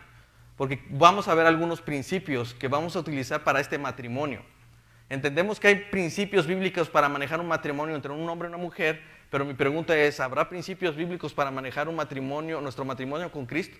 [0.56, 4.40] porque vamos a ver algunos principios que vamos a utilizar para este matrimonio.
[5.10, 9.02] Entendemos que hay principios bíblicos para manejar un matrimonio entre un hombre y una mujer,
[9.35, 13.77] pero mi pregunta es, ¿habrá principios bíblicos para manejar un matrimonio, nuestro matrimonio con Cristo?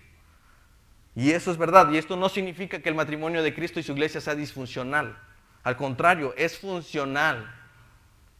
[1.15, 3.93] Y eso es verdad, y esto no significa que el matrimonio de Cristo y su
[3.93, 5.17] iglesia sea disfuncional.
[5.63, 7.49] Al contrario, es funcional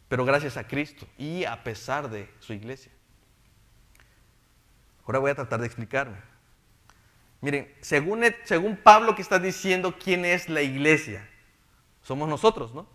[0.08, 2.91] pero gracias a Cristo y a pesar de su iglesia.
[5.06, 6.17] Ahora voy a tratar de explicarme.
[7.41, 11.28] Miren, según, según Pablo que está diciendo quién es la iglesia,
[12.01, 12.88] somos nosotros, ¿no?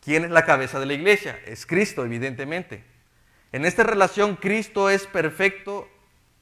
[0.00, 1.38] ¿Quién es la cabeza de la iglesia?
[1.44, 2.84] Es Cristo, evidentemente.
[3.52, 5.88] En esta relación Cristo es perfecto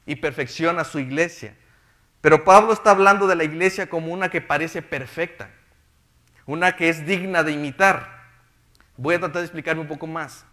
[0.05, 1.55] y perfecciona su iglesia.
[2.21, 5.49] Pero Pablo está hablando de la iglesia como una que parece perfecta,
[6.45, 8.17] una que es digna de imitar.
[8.97, 10.45] Voy a tratar de explicarme un poco más.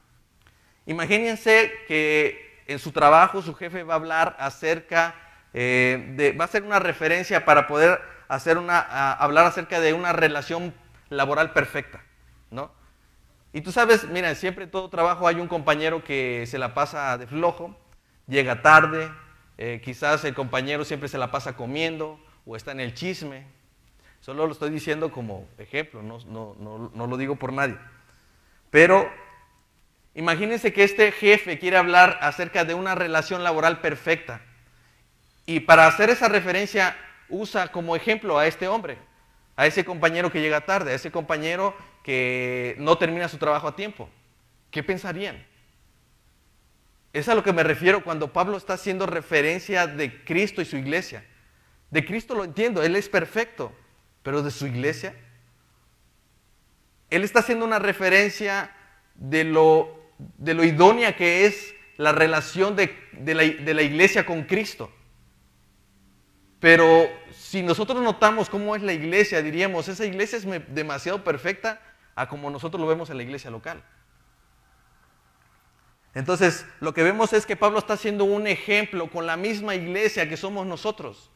[0.87, 5.15] Imagínense que en su trabajo su jefe va a hablar acerca
[5.53, 10.13] eh, de, va a hacer una referencia para poder hacer una, hablar acerca de una
[10.13, 10.75] relación
[11.09, 12.04] laboral perfecta.
[13.55, 17.17] Y tú sabes, mira, siempre en todo trabajo hay un compañero que se la pasa
[17.17, 17.73] de flojo,
[18.27, 19.09] llega tarde,
[19.59, 23.47] eh, quizás el compañero siempre se la pasa comiendo o está en el chisme.
[24.21, 27.79] Solo lo estoy diciendo como ejemplo, no, no, no lo digo por nadie.
[28.71, 29.09] Pero
[30.17, 34.41] imagínense que este jefe quiere hablar acerca de una relación laboral perfecta.
[35.47, 36.97] Y para hacer esa referencia
[37.29, 38.99] usa como ejemplo a este hombre,
[39.55, 41.73] a ese compañero que llega tarde, a ese compañero
[42.05, 44.09] que no termina su trabajo a tiempo.
[44.71, 45.45] ¿Qué pensarían?
[47.13, 50.77] Es a lo que me refiero cuando Pablo está haciendo referencia de Cristo y su
[50.77, 51.25] iglesia.
[51.91, 53.73] De Cristo lo entiendo, Él es perfecto,
[54.23, 55.17] pero de su iglesia
[57.15, 58.73] él está haciendo una referencia
[59.15, 62.93] de lo, de lo idónea que es la relación de,
[63.35, 64.91] la, iglesia con Cristo.
[66.59, 71.81] Pero si nosotros notamos cómo es la iglesia, diríamos, esa iglesia es demasiado perfecta
[72.15, 73.83] a como nosotros lo vemos en la iglesia local.
[76.15, 80.29] Entonces, lo que vemos es que Pablo está haciendo un ejemplo con la misma iglesia
[80.29, 81.31] que somos nosotros.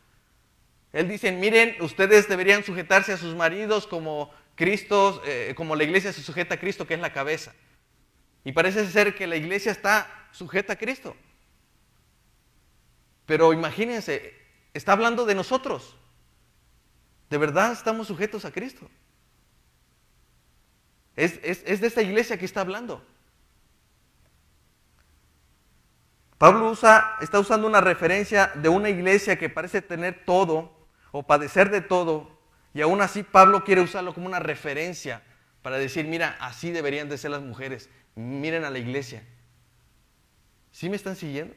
[0.93, 6.13] Él dice, miren, ustedes deberían sujetarse a sus maridos como Cristo, eh, como la iglesia
[6.13, 7.55] se sujeta a Cristo, que es la cabeza.
[8.45, 11.17] Y parece ser que la iglesia está sujeta a Cristo.
[13.27, 14.35] Pero imagínense,
[14.73, 15.97] está hablando de nosotros.
[17.29, 18.89] De verdad estamos sujetos a Cristo.
[21.19, 23.05] Es, de esta iglesia que está hablando.
[26.39, 30.73] Pablo usa, está usando una referencia de una iglesia que parece tener todo
[31.11, 32.39] o padecer de todo,
[32.73, 35.25] y aún así Pablo quiere usarlo como una referencia
[35.61, 37.91] para decir, mira, así deberían de ser las mujeres.
[38.15, 39.25] Miren a la iglesia.
[40.71, 41.57] ¿Sí me están siguiendo?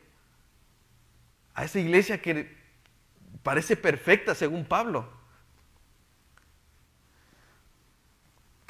[1.53, 2.57] A esa iglesia que
[3.43, 5.20] parece perfecta según Pablo.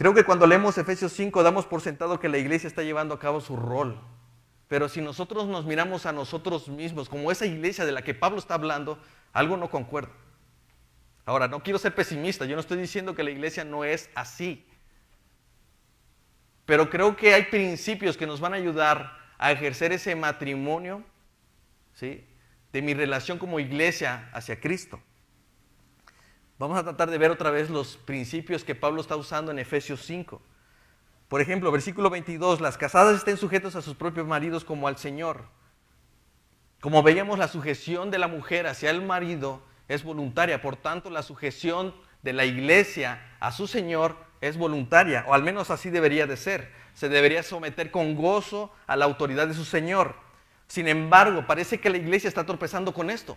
[0.02, 3.20] Creo que cuando leemos Efesios 5 damos por sentado que la iglesia está llevando a
[3.20, 4.02] cabo su rol.
[4.68, 8.40] Pero si nosotros nos miramos a nosotros mismos como esa iglesia de la que Pablo
[8.40, 8.98] está hablando,
[9.32, 10.10] algo no concuerda.
[11.24, 14.66] Ahora, no quiero ser pesimista, yo no estoy diciendo que la iglesia no es así.
[16.66, 21.04] Pero creo que hay principios que nos van a ayudar a ejercer ese matrimonio
[21.94, 22.26] ¿sí?
[22.74, 25.00] de mi relación como iglesia hacia Cristo.
[26.62, 30.06] Vamos a tratar de ver otra vez los principios que Pablo está usando en Efesios
[30.06, 30.40] 5.
[31.28, 35.46] Por ejemplo, versículo 22, las casadas estén sujetas a sus propios maridos como al Señor.
[36.80, 40.62] Como veíamos la sujeción de la mujer hacia el marido es voluntaria.
[40.62, 45.72] Por tanto, la sujeción de la iglesia a su Señor es voluntaria, o al menos
[45.72, 46.72] así debería de ser.
[46.94, 50.14] Se debería someter con gozo a la autoridad de su Señor.
[50.68, 53.36] Sin embargo, parece que la iglesia está tropezando con esto.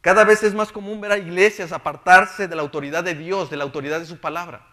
[0.00, 3.56] Cada vez es más común ver a iglesias apartarse de la autoridad de Dios, de
[3.56, 4.66] la autoridad de su palabra.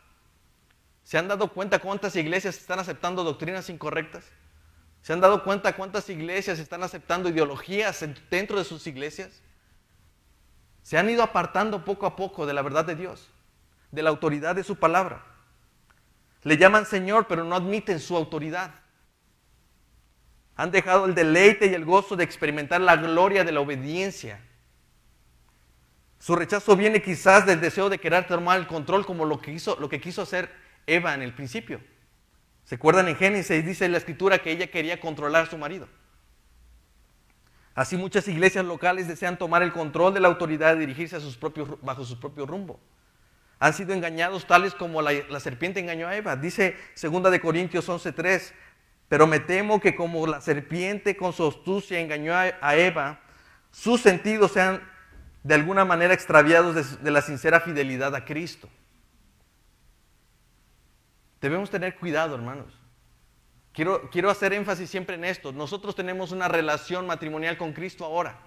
[1.03, 4.25] ¿Se han dado cuenta cuántas iglesias están aceptando doctrinas incorrectas?
[5.01, 9.41] ¿Se han dado cuenta cuántas iglesias están aceptando ideologías dentro de sus iglesias?
[10.81, 13.29] Se han ido apartando poco a poco de la verdad de Dios,
[13.91, 15.25] de la autoridad de su palabra.
[16.43, 18.71] Le llaman Señor, pero no admiten su autoridad.
[20.55, 24.41] Han dejado el deleite y el gozo de experimentar la gloria de la obediencia.
[26.19, 29.77] Su rechazo viene quizás del deseo de querer tomar el control como lo que, hizo,
[29.79, 30.49] lo que quiso hacer
[30.87, 31.79] Eva en el principio.
[32.63, 33.65] ¿Se acuerdan en Génesis?
[33.65, 35.87] Dice la escritura que ella quería controlar a su marido.
[37.75, 41.37] Así muchas iglesias locales desean tomar el control de la autoridad y dirigirse a sus
[41.37, 42.79] propios, bajo su propio rumbo.
[43.59, 46.35] Han sido engañados tales como la, serpiente engañó a Eva.
[46.35, 48.51] Dice 2 de Corintios 11:3,
[49.07, 53.21] pero me temo que como la serpiente con su astucia engañó a, Eva,
[53.71, 54.81] sus sentidos sean
[55.47, 58.67] de alguna manera extraviados de la sincera fidelidad a Cristo.
[61.39, 62.77] Debemos tener cuidado, hermanos.
[63.71, 65.53] Quiero, quiero hacer énfasis siempre en esto.
[65.53, 68.37] Nosotros tenemos una relación matrimonial con Cristo ahora.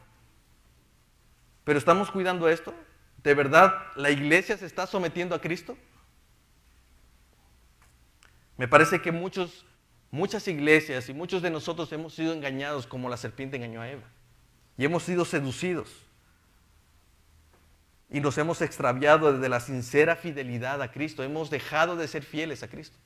[1.64, 2.74] Pero ¿estamos cuidando esto?
[3.22, 5.78] ¿De verdad la iglesia se está sometiendo a Cristo?
[8.58, 9.64] Me parece que muchos,
[10.10, 14.04] muchas iglesias y muchos de nosotros hemos sido engañados como la serpiente engañó a Eva.
[14.76, 16.09] Y hemos sido seducidos.
[18.10, 21.22] Y nos hemos extraviado desde la sincera fidelidad a Cristo.
[21.22, 22.98] Hemos dejado de ser fieles a Cristo.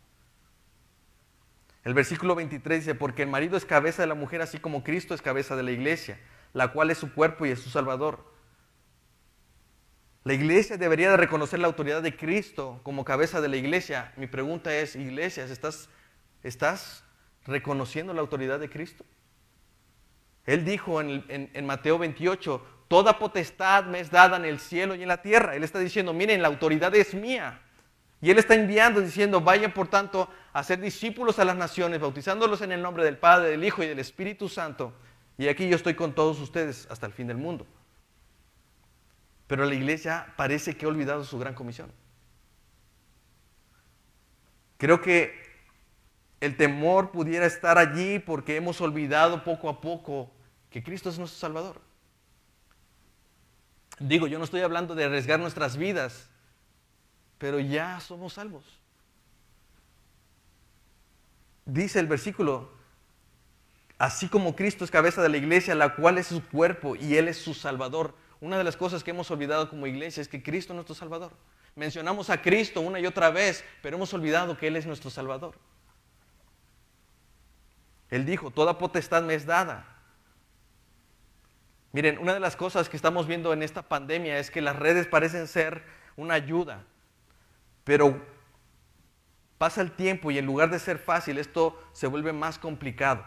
[1.85, 5.14] El versículo 23 dice, porque el marido es cabeza de la mujer, así como Cristo
[5.14, 6.19] es cabeza de la iglesia,
[6.55, 8.33] la cual es su cuerpo y es su salvador.
[10.25, 14.14] La iglesia debería de reconocer la autoridad de Cristo como cabeza de la iglesia.
[14.17, 15.90] Mi pregunta es, iglesias, ¿estás,
[16.43, 17.05] estás
[17.45, 19.05] reconociendo la autoridad de Cristo?
[20.47, 25.03] Él dijo en, en Mateo 28, Toda potestad me es dada en el cielo y
[25.03, 25.57] en la tierra.
[25.57, 27.61] Él está diciendo, miren, la autoridad es mía.
[28.20, 32.62] Y Él está enviando, diciendo, vayan por tanto a ser discípulos a las naciones, bautizándolos
[32.62, 34.92] en el nombre del Padre, del Hijo y del Espíritu Santo.
[35.37, 37.66] Y aquí yo estoy con todos ustedes hasta el fin del mundo.
[39.47, 41.92] Pero la iglesia parece que ha olvidado su gran comisión.
[44.79, 45.44] Creo que
[46.40, 50.31] el temor pudiera estar allí porque hemos olvidado poco a poco
[50.70, 51.81] que Cristo es nuestro Salvador.
[53.99, 56.29] Digo, yo no estoy hablando de arriesgar nuestras vidas,
[57.39, 58.65] pero ya somos salvos.
[61.65, 62.71] Dice el versículo,
[63.99, 67.29] así como Cristo es cabeza de la iglesia, la cual es su cuerpo y Él
[67.29, 68.15] es su Salvador.
[68.41, 71.33] Una de las cosas que hemos olvidado como iglesia es que Cristo es nuestro Salvador.
[71.77, 75.55] Mencionamos a Cristo una y otra vez, pero hemos olvidado que Él es nuestro Salvador.
[78.11, 79.94] Él dijo, toda potestad me es dada
[81.95, 85.07] Miren, una de las cosas que estamos viendo en esta pandemia es que las redes
[85.07, 85.85] parecen ser
[86.17, 86.83] una ayuda,
[87.85, 88.21] pero
[89.59, 93.25] pasa el tiempo y en lugar de ser fácil, esto se vuelve más complicado.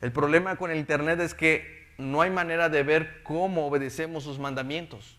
[0.00, 4.38] El problema con el Internet es que no hay manera de ver cómo obedecemos sus
[4.38, 5.18] mandamientos.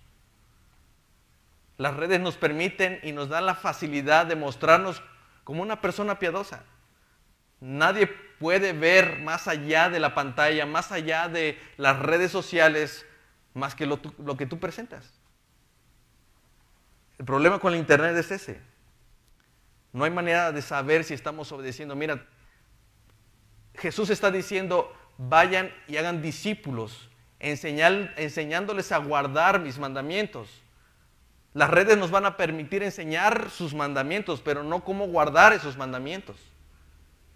[1.75, 5.03] Las redes nos permiten y nos dan la facilidad de mostrarnos
[5.43, 6.63] como una persona piadosa.
[7.59, 8.07] Nadie
[8.39, 13.05] puede ver más allá de la pantalla, más allá de las redes sociales,
[13.53, 13.99] más que lo,
[14.37, 15.13] que tú presentas.
[17.17, 18.61] El problema con el Internet es ese.
[19.93, 21.95] No hay manera de saber si estamos obedeciendo.
[21.95, 22.25] Mira,
[23.75, 30.49] Jesús está diciendo, vayan y hagan discípulos, enseñándoles a guardar mis mandamientos.
[31.53, 36.35] Las redes nos van a permitir enseñar sus mandamientos, pero no cómo guardar esos mandamientos.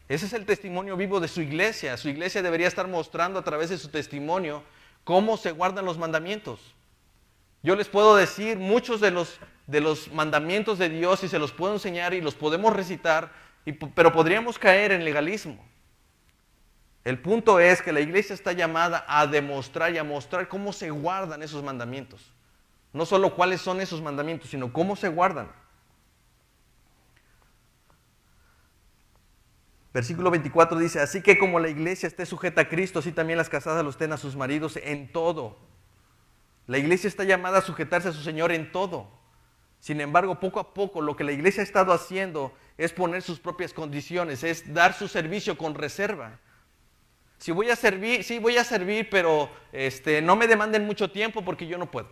[0.10, 1.96] Ese es el testimonio vivo de su iglesia.
[1.96, 4.64] Su iglesia debería estar mostrando a través de su testimonio
[5.04, 6.60] cómo se guardan los mandamientos.
[7.62, 11.52] Yo les puedo decir muchos de los, de los mandamientos de Dios y se los
[11.52, 13.32] puedo enseñar y los podemos recitar,
[13.94, 15.64] pero podríamos caer en legalismo.
[17.04, 20.90] El punto es que la iglesia está llamada a demostrar y a mostrar cómo se
[20.90, 22.34] guardan esos mandamientos.
[22.94, 25.52] No solo cuáles son esos mandamientos, sino cómo se guardan.
[29.94, 33.50] Versículo 24 dice, así que como la iglesia esté sujeta a Cristo, así también las
[33.50, 35.58] casadas lo estén a sus maridos en todo.
[36.68, 39.10] La iglesia está llamada a sujetarse a su Señor en todo.
[39.80, 43.40] Sin embargo, poco a poco lo que la iglesia ha estado haciendo es poner sus
[43.40, 46.40] propias condiciones, es dar su servicio con reserva.
[47.40, 51.44] Si voy a servir, sí voy a servir, pero este, no me demanden mucho tiempo
[51.44, 52.10] porque yo no puedo.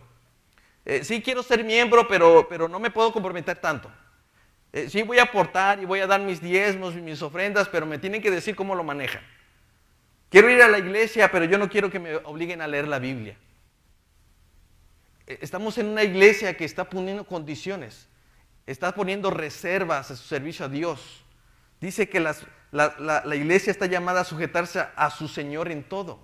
[0.84, 3.88] Eh, sí quiero ser miembro, pero no me puedo comprometer tanto.
[4.72, 7.86] Eh, sí voy a aportar y voy a dar mis diezmos y mis ofrendas, pero
[7.86, 9.22] me tienen que decir cómo lo manejan.
[10.30, 12.98] Quiero ir a la iglesia, pero yo no quiero que me obliguen a leer la
[12.98, 13.36] Biblia.
[15.26, 18.08] Eh, estamos en una iglesia que está poniendo condiciones,
[18.66, 21.24] está poniendo reservas a su servicio a Dios.
[21.80, 26.20] Dice que las, la, iglesia está llamada a sujetarse a su Señor en todo.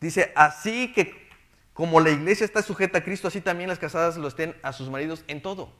[0.00, 1.23] Dice, así que
[1.74, 4.88] como la iglesia está sujeta a Cristo, así también las casadas lo estén a sus
[4.88, 5.72] maridos en todo.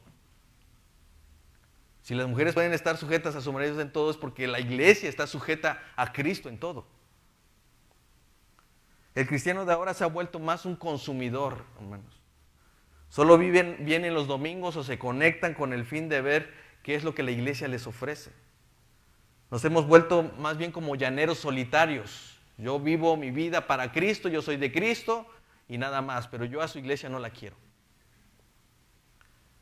[2.01, 5.09] Si las mujeres pueden estar sujetas a sus maridos en todo es porque la iglesia
[5.09, 6.85] está sujeta a Cristo en todo.
[9.15, 12.21] El cristiano de ahora se ha vuelto más un consumidor, hermanos.
[13.07, 17.05] Solo viven, vienen los domingos o se conectan con el fin de ver qué es
[17.05, 18.31] lo que la iglesia les ofrece.
[19.49, 22.37] Nos hemos vuelto más bien como llaneros solitarios.
[22.57, 25.25] Yo vivo mi vida para Cristo, yo soy de Cristo
[25.67, 27.55] y nada más, pero yo a su iglesia no la quiero.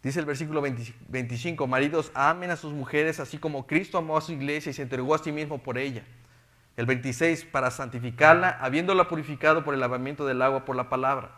[0.04, 4.34] Dice el versículo 25, maridos, amen a sus mujeres así como Cristo amó a su
[4.34, 6.04] iglesia y se entregó a sí mismo por ella.
[6.76, 11.32] El 26, para santificarla, habiéndola purificado por el lavamiento del agua por la palabra.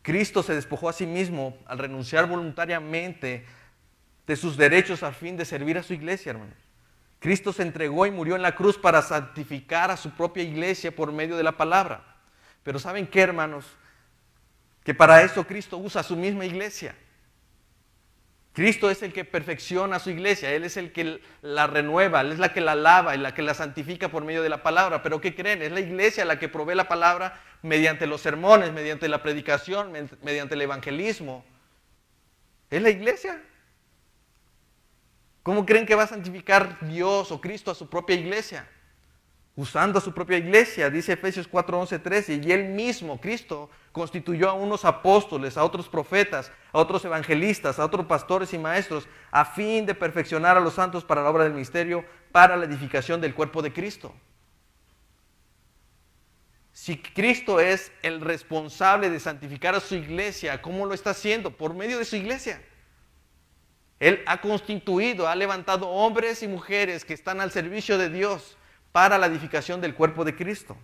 [0.00, 3.44] Cristo se despojó a sí mismo al renunciar voluntariamente
[4.26, 6.56] de sus derechos a fin de servir a su iglesia, hermanos.
[7.18, 11.12] Cristo se entregó y murió en la cruz para santificar a su propia iglesia por
[11.12, 12.15] medio de la palabra.
[12.66, 13.64] Pero ¿saben qué, hermanos?
[14.82, 16.96] Que para eso Cristo usa su misma iglesia.
[18.52, 22.40] Cristo es el que perfecciona su iglesia, Él es el que la renueva, Él es
[22.40, 25.00] la que la lava y la que la santifica por medio de la palabra.
[25.00, 25.62] Pero ¿qué creen?
[25.62, 29.92] Es la iglesia la que provee la palabra mediante los sermones, mediante la predicación,
[30.22, 31.44] mediante el evangelismo.
[32.68, 33.40] Es la iglesia.
[35.44, 38.68] ¿Cómo creen que va a santificar Dios o Cristo a su propia iglesia?
[39.56, 44.52] Usando su propia iglesia, dice Efesios 4, 11, 13, y él mismo, Cristo, constituyó a
[44.52, 49.86] unos apóstoles, a otros profetas, a otros evangelistas, a otros pastores y maestros, a fin
[49.86, 53.62] de perfeccionar a los santos para la obra del ministerio, para la edificación del cuerpo
[53.62, 54.14] de Cristo.
[56.72, 61.56] Si Cristo es el responsable de santificar a su iglesia, ¿cómo lo está haciendo?
[61.56, 62.62] Por medio de su iglesia.
[63.98, 68.58] Él ha constituido, ha levantado hombres y mujeres que están al servicio de Dios
[68.96, 70.74] para la edificación del cuerpo de Cristo.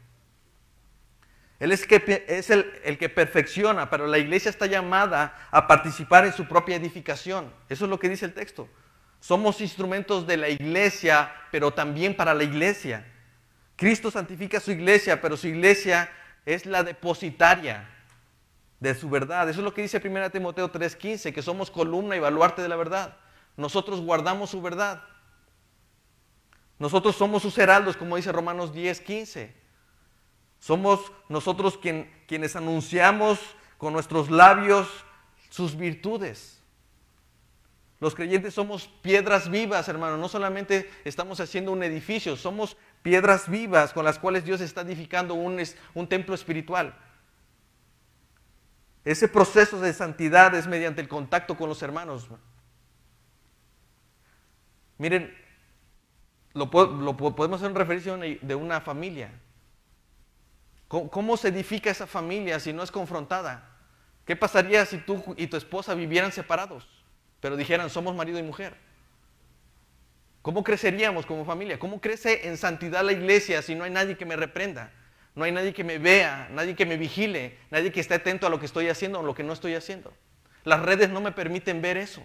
[1.58, 1.80] Él es,
[2.50, 7.50] el, que perfecciona, pero la iglesia está llamada a participar en su propia edificación.
[7.70, 8.68] Eso es lo que dice el texto.
[9.18, 13.10] Somos instrumentos de la iglesia, pero también para la iglesia.
[13.76, 16.10] Cristo santifica su iglesia, pero su iglesia
[16.44, 17.88] es la depositaria
[18.78, 19.48] de su verdad.
[19.48, 22.76] Eso es lo que dice 1 Timoteo 3:15, que somos columna y baluarte de la
[22.76, 23.16] verdad.
[23.56, 25.02] Nosotros guardamos su verdad.
[26.82, 29.54] Nosotros somos sus heraldos, como dice Romanos 10, 15.
[30.58, 31.78] Somos nosotros
[32.26, 33.38] quienes anunciamos
[33.78, 34.88] con nuestros labios
[35.48, 36.60] sus virtudes.
[38.00, 40.16] Los creyentes somos piedras vivas, hermano.
[40.16, 45.34] No solamente estamos haciendo un edificio, somos piedras vivas con las cuales Dios está edificando
[45.34, 45.62] un,
[45.94, 46.98] un templo espiritual.
[49.04, 52.26] Ese proceso de santidad es mediante el contacto con los hermanos.
[54.98, 55.41] Miren,
[56.54, 59.30] lo, podemos hacer en referencia de una familia.
[60.88, 63.66] ¿Cómo, se edifica esa familia si no es confrontada?
[64.26, 66.86] ¿Qué pasaría si tú y tu esposa vivieran separados,
[67.40, 68.76] pero dijeran somos marido y mujer?
[70.42, 71.78] ¿Cómo creceríamos como familia?
[71.78, 74.92] ¿Cómo crece en santidad la iglesia si no hay nadie que me reprenda?
[75.34, 78.50] No hay nadie que me vea, nadie que me vigile, nadie que esté atento a
[78.50, 80.12] lo que estoy haciendo o lo que no estoy haciendo.
[80.64, 82.22] Las redes no me permiten ver eso.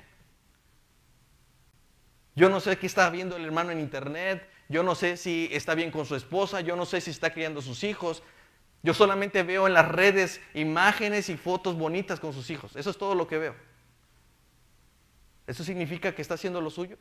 [2.38, 5.74] Yo no sé qué está viendo el hermano en internet, yo no sé si está
[5.74, 8.22] bien con su esposa, yo no sé si está criando sus hijos.
[8.84, 12.76] Yo solamente veo en las redes imágenes y fotos bonitas con sus hijos.
[12.76, 13.56] Eso es todo lo que veo.
[15.48, 17.00] ¿Eso significa que está haciendo lo suyo?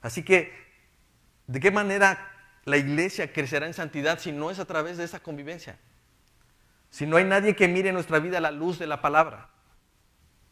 [0.00, 0.52] Así que,
[1.48, 2.30] ¿de qué manera
[2.64, 5.80] la iglesia crecerá en santidad si no es a través de esa convivencia?
[6.90, 9.50] Si no hay nadie que mire nuestra vida a la luz de la palabra.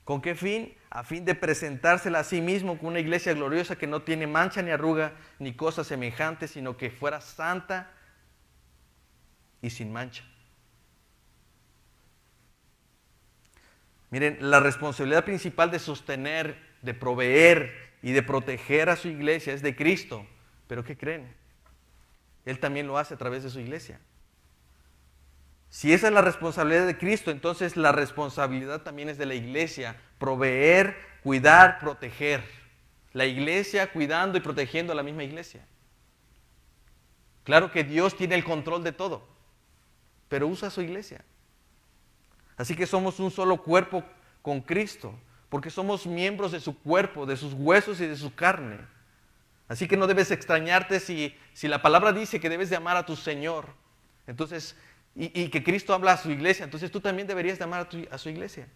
[0.02, 0.74] ¿Con qué fin?
[0.90, 4.62] A fin de presentársela a sí mismo como una iglesia gloriosa que no tiene mancha
[4.62, 7.90] ni arruga ni cosas semejantes, sino que fuera santa
[9.60, 10.24] y sin mancha.
[14.10, 19.60] Miren, la responsabilidad principal de sostener, de proveer y de proteger a su iglesia es
[19.60, 20.26] de Cristo.
[20.66, 21.34] Pero ¿qué creen?
[22.46, 24.00] Él también lo hace a través de su iglesia.
[25.68, 30.00] Si esa es la responsabilidad de Cristo, entonces la responsabilidad también es de la iglesia,
[30.18, 32.42] proveer, cuidar, proteger.
[33.12, 35.66] La iglesia cuidando y protegiendo a la misma iglesia.
[37.44, 39.26] Claro que Dios tiene el control de todo,
[40.28, 41.24] pero usa su iglesia.
[42.56, 44.04] Así que somos un solo cuerpo
[44.42, 48.78] con Cristo, porque somos miembros de su cuerpo, de sus huesos y de su carne.
[49.68, 53.06] Así que no debes extrañarte si, si la palabra dice que debes de amar a
[53.06, 53.66] tu Señor.
[54.26, 54.76] Entonces
[55.14, 58.28] y, que Cristo habla a su iglesia, entonces tú también deberías de amar a, su
[58.28, 58.68] iglesia.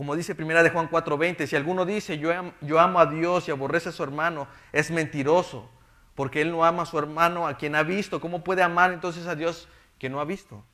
[0.00, 2.30] Como dice primera de Juan 4:20, si alguno dice yo,
[2.62, 5.70] yo amo a Dios y aborrece a su hermano, es mentiroso,
[6.14, 8.18] porque él no ama a su hermano a quien ha visto.
[8.18, 10.64] ¿Cómo puede amar entonces a Dios que no ha visto?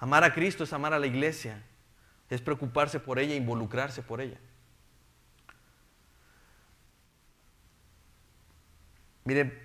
[0.00, 1.62] Amar a Cristo es amar a la iglesia,
[2.30, 4.40] es preocuparse por ella, involucrarse por ella.
[9.22, 9.63] Mire,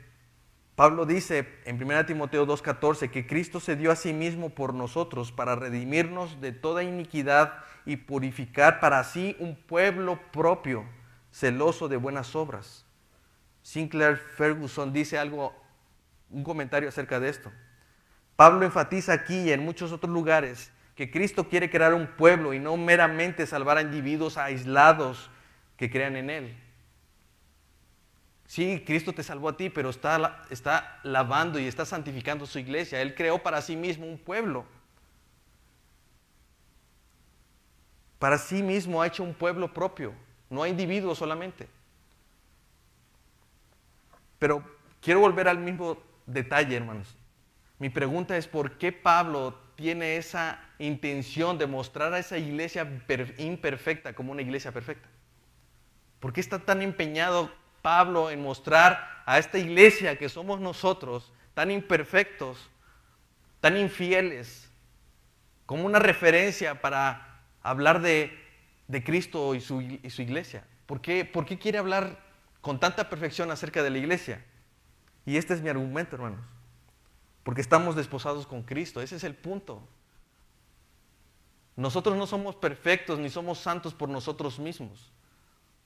[0.79, 5.33] Pablo dice en 1 Timoteo 2.14 que Cristo se dio a sí mismo por nosotros
[5.33, 7.55] para redimirnos de toda iniquidad
[7.85, 10.85] y purificar para sí un pueblo propio,
[11.33, 12.85] celoso de buenas obras.
[13.61, 15.53] Sinclair Ferguson dice algo,
[16.29, 17.51] un comentario acerca de esto.
[18.37, 22.59] Pablo enfatiza aquí y en muchos otros lugares que Cristo quiere crear un pueblo y
[22.59, 25.29] no meramente salvar a individuos aislados
[25.75, 26.68] que crean en Él.
[28.49, 32.99] Sí, Cristo te salvó a ti, pero está, está lavando y está santificando su iglesia.
[32.99, 34.65] Él creó para sí mismo un pueblo.
[38.17, 40.15] Para sí mismo ha hecho un pueblo propio,
[40.49, 41.67] no a individuos solamente.
[44.39, 44.63] Pero
[44.99, 47.15] quiero volver al mismo detalle, hermanos.
[47.77, 52.99] Mi pregunta es, ¿por qué Pablo tiene esa intención de mostrar a esa iglesia
[53.37, 55.07] imperfecta como una iglesia perfecta?
[56.19, 57.51] ¿Por qué está tan empeñado
[57.81, 62.69] Pablo en mostrar a esta iglesia que somos nosotros, tan imperfectos,
[63.61, 64.69] tan infieles,
[65.65, 68.35] como una referencia para hablar de,
[69.05, 70.65] Cristo y su, iglesia.
[70.85, 72.19] ¿Por qué, ¿Por qué quiere hablar
[72.61, 74.43] con tanta perfección acerca de la iglesia?
[75.25, 76.39] Y este es mi argumento, hermanos.
[77.43, 78.99] Porque estamos desposados con Cristo.
[79.01, 79.87] Ese es el punto.
[81.75, 85.11] Nosotros no somos perfectos ni somos santos por nosotros mismos.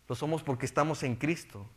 [0.07, 1.69] Lo somos porque estamos en Cristo.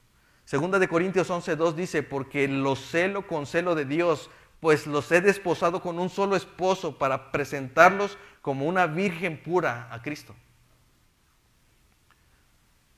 [0.47, 4.31] Segunda de Corintios 11.2 dice, porque los celo con celo de Dios,
[4.61, 10.01] pues los he desposado con un solo esposo para presentarlos como una virgen pura a
[10.03, 10.37] Cristo.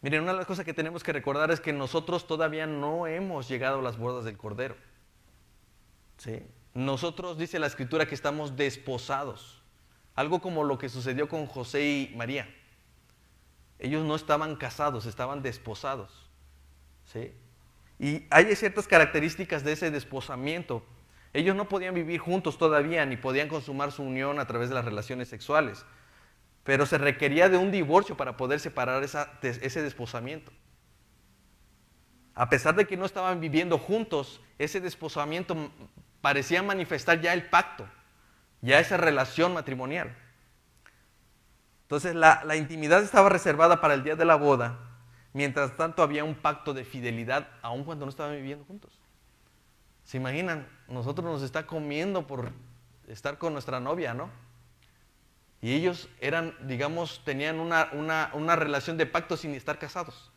[0.03, 3.49] Miren, una de las cosas que tenemos que recordar es que nosotros todavía no hemos
[3.49, 4.77] llegado a las bodas del Cordero.
[6.75, 9.63] Nosotros, dice la Escritura, que estamos desposados.
[10.15, 12.55] Algo como lo que sucedió con José y María.
[13.79, 16.28] Ellos no estaban casados, estaban desposados.
[17.13, 17.33] ¿Sí?
[17.99, 20.85] Y hay ciertas características de ese desposamiento.
[21.33, 24.85] Ellos no podían vivir juntos todavía, ni podían consumar su unión a través de las
[24.85, 25.85] relaciones sexuales.
[26.63, 30.53] Pero se requería de un divorcio para poder separar ese desposamiento.
[32.35, 35.57] A pesar de que no estaban viviendo juntos, ese desposamiento
[36.21, 37.89] parecía manifestar ya el pacto,
[38.61, 40.15] ya esa relación matrimonial.
[41.83, 44.79] Entonces la intimidad estaba reservada para el día de la boda,
[45.39, 48.91] Mientras tanto había un pacto de fidelidad aun cuando no estaban viviendo juntos.
[50.03, 50.67] ¿Se imaginan?
[50.89, 52.51] Nosotros nos está comiendo por
[53.07, 54.31] estar con nuestra novia, ¿no?
[55.63, 57.89] Y ellos eran, digamos, tenían una,
[58.33, 60.33] una relación de pacto sin estar casados.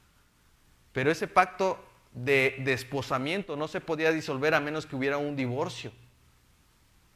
[0.91, 5.91] Pero ese pacto de desposamiento no se podía disolver a menos que hubiera un divorcio,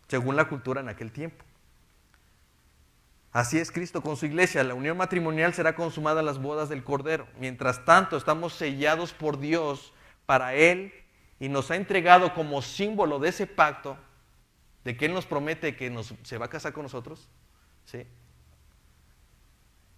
[0.08, 1.46] según la cultura en aquel tiempo.
[3.36, 4.64] Así es Cristo con su iglesia.
[4.64, 7.28] La unión matrimonial será consumada en las bodas del Cordero.
[7.38, 9.92] Mientras tanto, estamos sellados por Dios
[10.26, 10.94] para Él
[11.38, 13.98] y nos ha entregado como símbolo de ese pacto,
[14.86, 17.28] de que Él nos promete que nos, se va a casar con nosotros.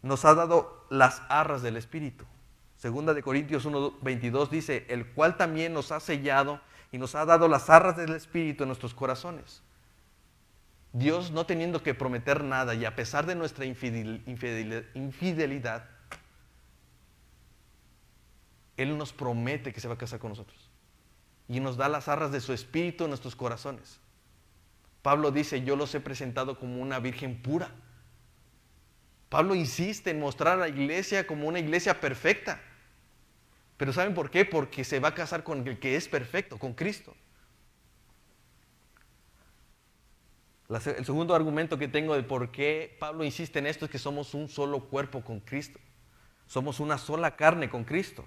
[0.02, 2.26] Nos ha dado las arras del Espíritu.
[2.76, 6.60] Segunda de Corintios 1.22 dice, el cual también nos ha sellado
[6.92, 9.62] y nos ha dado las arras del Espíritu en nuestros corazones.
[10.94, 15.86] Dios no teniendo que prometer nada y a pesar de nuestra infidelidad,
[18.78, 20.70] Él nos promete que se va a casar con nosotros.
[21.48, 24.00] Y nos da las arras de su espíritu en nuestros corazones.
[25.02, 27.72] Pablo dice, yo los he presentado como una virgen pura.
[29.30, 32.62] Pablo insiste en mostrar a la iglesia como una iglesia perfecta.
[33.78, 34.46] Pero ¿saben por qué?
[34.46, 37.16] Porque se va a casar con el que es perfecto, con Cristo.
[40.70, 44.34] El segundo argumento que tengo de por qué Pablo insiste en esto es que somos
[44.34, 45.80] un solo cuerpo con Cristo.
[46.46, 48.26] Somos una sola carne con Cristo.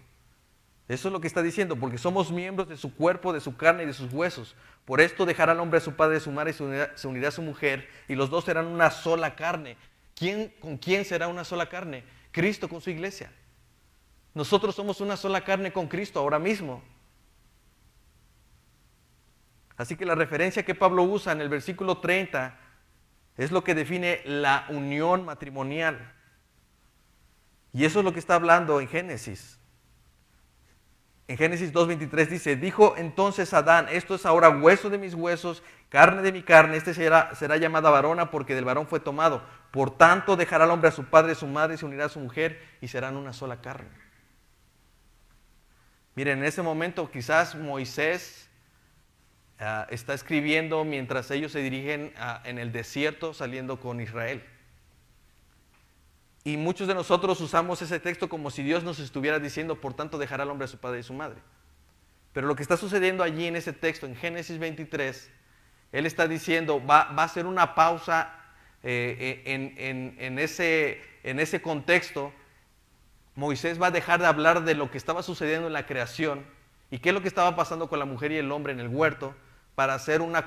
[0.88, 3.84] Eso es lo que está diciendo, porque somos miembros de su cuerpo, de su carne
[3.84, 4.56] y de sus huesos.
[4.84, 6.64] Por esto dejará al hombre a su padre y a su madre y se
[7.06, 9.76] unirá, a su mujer, y los dos serán una sola carne.
[10.16, 12.02] ¿Quién, ¿Con quién será una sola carne?
[12.32, 13.32] Cristo con su iglesia.
[14.34, 16.82] Nosotros somos una sola carne con Cristo ahora mismo.
[19.80, 22.54] Así que la referencia que Pablo usa en el versículo 30
[23.38, 26.12] es lo que define la unión matrimonial.
[27.72, 29.58] Y eso es lo que está hablando en Génesis.
[31.28, 36.20] En Génesis 2.23 dice, dijo entonces Adán, esto es ahora hueso de mis huesos, carne
[36.20, 39.42] de mi carne, este será, será llamada varona porque del varón fue tomado.
[39.70, 42.20] Por tanto dejará al hombre a su padre a su madre se unirá a su
[42.20, 43.88] mujer y serán una sola carne.
[46.16, 48.49] Miren, en ese momento quizás Moisés
[49.60, 52.12] ah, está escribiendo mientras ellos se dirigen
[52.44, 54.42] en el desierto saliendo con Israel.
[56.42, 60.18] Y muchos de nosotros usamos ese texto como si Dios nos estuviera diciendo, por tanto
[60.18, 61.38] dejará al hombre a su padre y su madre.
[62.32, 65.30] Pero lo que está sucediendo allí en ese texto, en Génesis 23,
[65.92, 68.32] Él está diciendo, va, a ser una pausa
[68.82, 72.32] eh, eh, en, ese, en ese contexto.
[73.34, 76.46] Moisés va a dejar de hablar de lo que estaba sucediendo en la creación
[76.90, 78.88] y qué es lo que estaba pasando con la mujer y el hombre en el
[78.88, 79.34] huerto
[79.80, 80.46] para hacer una,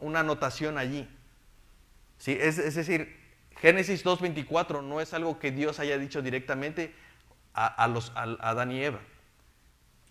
[0.00, 1.08] una anotación allí.
[2.18, 2.36] ¿Sí?
[2.40, 3.16] Es, decir,
[3.60, 6.92] Génesis 2.24 no es algo que Dios haya dicho directamente
[7.52, 8.98] a, los, Adán y Eva.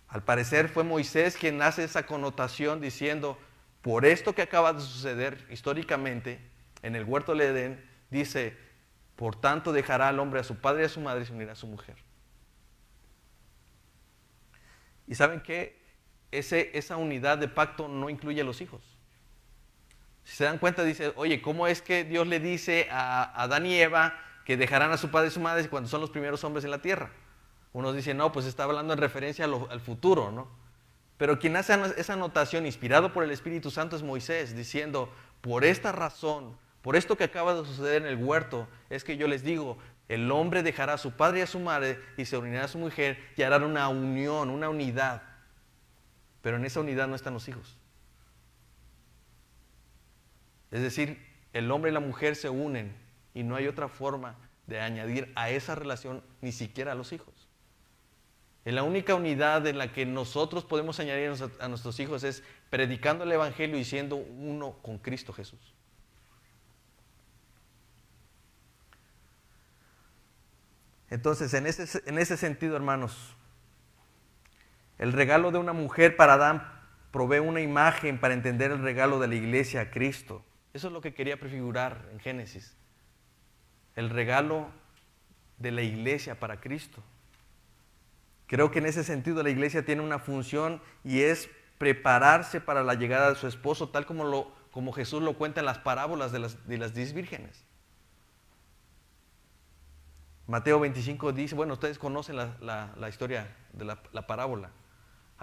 [0.07, 3.37] Al parecer fue Moisés quien hace esa connotación diciendo,
[3.81, 6.39] por esto que acaba de suceder históricamente
[6.83, 8.55] en el huerto de Edén, dice,
[9.17, 11.51] por tanto dejará al hombre a su padre y a su madre y se unirá
[11.51, 11.97] a su mujer.
[15.05, 15.41] Y saben
[16.37, 18.81] esa unidad de pacto no incluye a los hijos.
[20.23, 23.75] Si se dan cuenta, dice, oye, ¿cómo es que Dios le dice a Adán y
[23.75, 26.71] Eva que dejarán a su padre y su madre cuando son los primeros hombres en
[26.71, 27.11] la tierra?
[27.73, 30.47] Unos dicen, no, pues está hablando en referencia al futuro, ¿no?
[31.17, 35.09] Pero quien hace esa anotación inspirado por el Espíritu Santo es Moisés, diciendo,
[35.41, 39.27] por esta razón, por esto que acaba de suceder en el huerto, es que yo
[39.27, 39.77] les digo,
[40.09, 42.77] el hombre dejará a su padre y a su madre y se unirá a su
[42.77, 45.21] mujer y harán una unión, una unidad.
[46.43, 47.77] Pero en esa unidad no están los hijos.
[50.71, 52.93] Es decir, el hombre y la mujer se unen
[53.33, 54.35] y no hay otra forma
[54.67, 57.33] de añadir a esa relación ni siquiera a los hijos.
[58.65, 63.31] La única unidad en la que nosotros podemos añadir a nuestros hijos es predicando el
[63.31, 65.59] Evangelio y siendo uno con Cristo Jesús.
[71.09, 73.35] Entonces, en ese, en ese sentido, hermanos,
[75.03, 76.65] el regalo de una mujer para Adán
[77.11, 80.45] provee una imagen para entender el regalo de la iglesia a Cristo.
[80.73, 82.77] Eso es lo que quería prefigurar en Génesis.
[83.97, 84.69] El regalo
[85.57, 87.03] de la iglesia para Cristo.
[88.47, 92.93] Creo que en ese sentido la iglesia tiene una función y es prepararse para la
[92.93, 96.65] llegada de su esposo, tal como, como Jesús lo cuenta en las parábolas de las,
[96.65, 97.65] de las diez vírgenes.
[100.47, 104.69] Mateo 25 dice, bueno, ustedes conocen la, historia de la, la, parábola.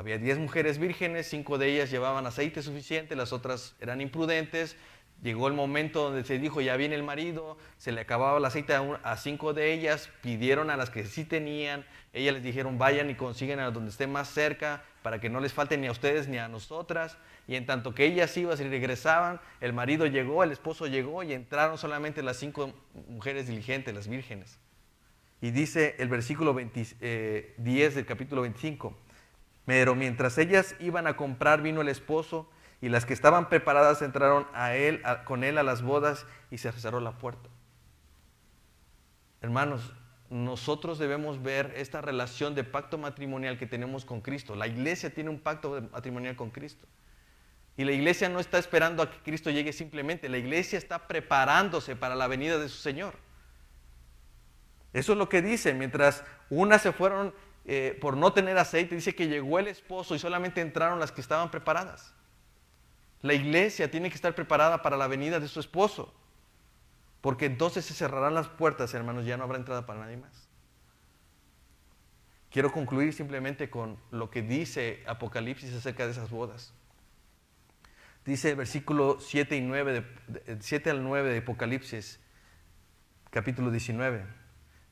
[0.01, 4.77] Había diez mujeres vírgenes, cinco de ellas llevaban aceite suficiente, las otras eran imprudentes,
[5.23, 8.73] Llegó el momento donde se dijo, ya viene el marido, se le acababa el aceite
[8.73, 11.85] a, cinco de ellas, pidieron a las que sí tenían,
[12.15, 15.53] ellas les dijeron, vayan y consiguen a donde esté más cerca, para que no les
[15.53, 17.19] falte ni a ustedes ni a nosotras.
[17.47, 21.35] Y en tanto que ellas iban y regresaban, el marido llegó, el esposo llegó y
[21.35, 22.73] entraron solamente las cinco
[23.07, 24.59] mujeres diligentes, las vírgenes.
[25.43, 28.97] Y dice el versículo 10 eh, del capítulo 25,
[29.71, 32.51] pero mientras ellas iban a comprar vino el esposo,
[32.81, 36.73] y las que estaban preparadas entraron a él, con él a las bodas y se
[36.73, 37.49] cerró la puerta.
[39.41, 39.93] Hermanos,
[40.29, 44.57] nosotros debemos ver esta relación de pacto matrimonial que tenemos con Cristo.
[44.57, 46.89] La iglesia tiene un pacto matrimonial con Cristo.
[47.77, 51.95] Y la iglesia no está esperando a que Cristo llegue simplemente, la iglesia está preparándose
[51.95, 53.15] para la venida de su Señor.
[54.93, 57.33] Eso es lo que dice, mientras unas se fueron
[57.73, 61.21] eh, por no tener aceite, dice que llegó el esposo y solamente entraron las que
[61.21, 62.13] estaban preparadas.
[63.23, 66.13] La iglesia tiene que estar preparada para la venida de su esposo.
[67.21, 70.49] Porque entonces se cerrarán las puertas, hermanos, ya no habrá entrada para nadie más.
[72.51, 76.75] Quiero concluir simplemente con lo que dice Apocalipsis acerca de esas bodas.
[78.25, 82.19] Dice el versículo 7, y 9 de, 7 al 9 de Apocalipsis,
[83.31, 84.25] capítulo 19.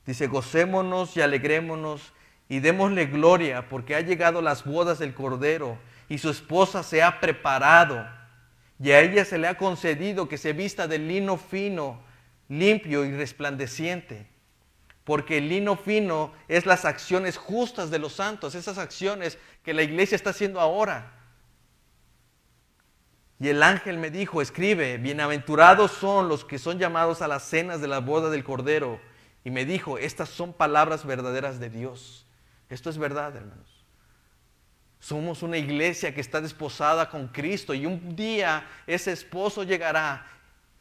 [0.07, 2.13] Dice, gocémonos y alegrémonos
[2.49, 5.79] y démosle gloria porque ha llegado las bodas del Cordero
[6.09, 8.07] y su esposa se ha preparado
[8.81, 12.01] y a ella se le ha concedido que se vista de lino fino,
[12.49, 14.29] limpio y resplandeciente.
[15.05, 19.83] Porque el lino fino es las acciones justas de los santos, esas acciones que la
[19.83, 21.13] iglesia está haciendo ahora.
[23.41, 27.81] Y el ángel me dijo, escribe, bienaventurados son los que son llamados a las cenas
[27.81, 29.01] de la boda del Cordero.
[29.45, 32.28] Y me dijo, estas son palabras verdaderas de Dios.
[32.69, 33.85] Esto es verdad, hermanos.
[35.01, 40.27] Somos una iglesia que está desposada con Cristo y un día ese esposo llegará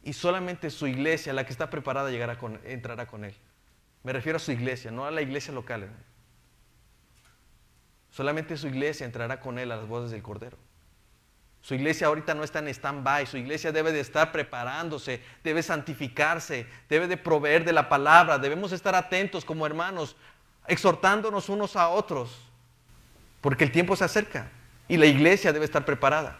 [0.02, 3.34] y solamente su iglesia, la que está preparada, llegará con, entrará con él.
[4.02, 5.88] Me refiero a su iglesia, no a la iglesia local.
[8.10, 10.56] Solamente su iglesia entrará con Él a las voces del Cordero.
[11.60, 16.66] Su iglesia ahorita no está en stand-by, su iglesia debe de estar preparándose, debe santificarse,
[16.88, 20.16] debe de proveer de la palabra, debemos estar atentos como hermanos,
[20.68, 22.38] exhortándonos unos a otros,
[23.40, 24.50] porque el tiempo se acerca
[24.86, 26.38] y la iglesia debe estar preparada.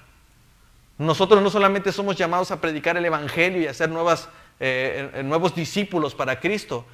[0.99, 5.55] Nosotros no solamente somos llamados a predicar el Evangelio y a hacer nuevas, eh, nuevos
[5.55, 6.85] discípulos para Cristo,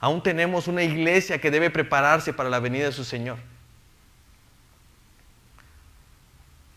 [0.00, 3.38] aún tenemos una iglesia que debe prepararse para la venida de su Señor.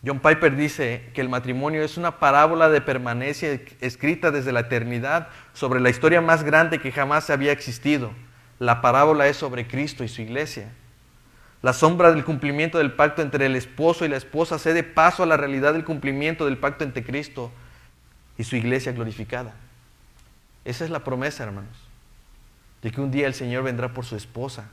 [0.04, 5.28] John Piper dice que el matrimonio es una parábola de permanencia escrita desde la eternidad
[5.54, 8.12] sobre la historia más grande que jamás había existido.
[8.58, 10.70] La parábola es sobre Cristo y su iglesia.
[11.62, 15.26] La sombra del cumplimiento del pacto entre el esposo y la esposa cede paso a
[15.26, 17.50] la realidad del cumplimiento del pacto entre Cristo
[18.36, 19.54] y su iglesia glorificada.
[20.64, 21.76] Esa es la promesa, hermanos,
[22.82, 24.68] de que un día el Señor vendrá por su esposa.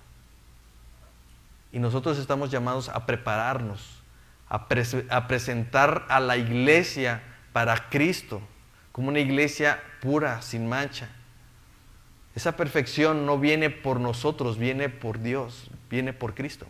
[1.71, 4.05] Y nosotros estamos llamados a prepararnos
[4.49, 7.21] a, presentar a la iglesia
[7.51, 8.41] para Cristo,
[8.91, 11.09] como una iglesia pura, sin mancha.
[12.35, 16.65] Esa perfección no viene por nosotros, viene por Dios, viene por Cristo.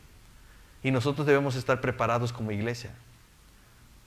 [0.83, 2.91] Y nosotros debemos estar preparados como iglesia.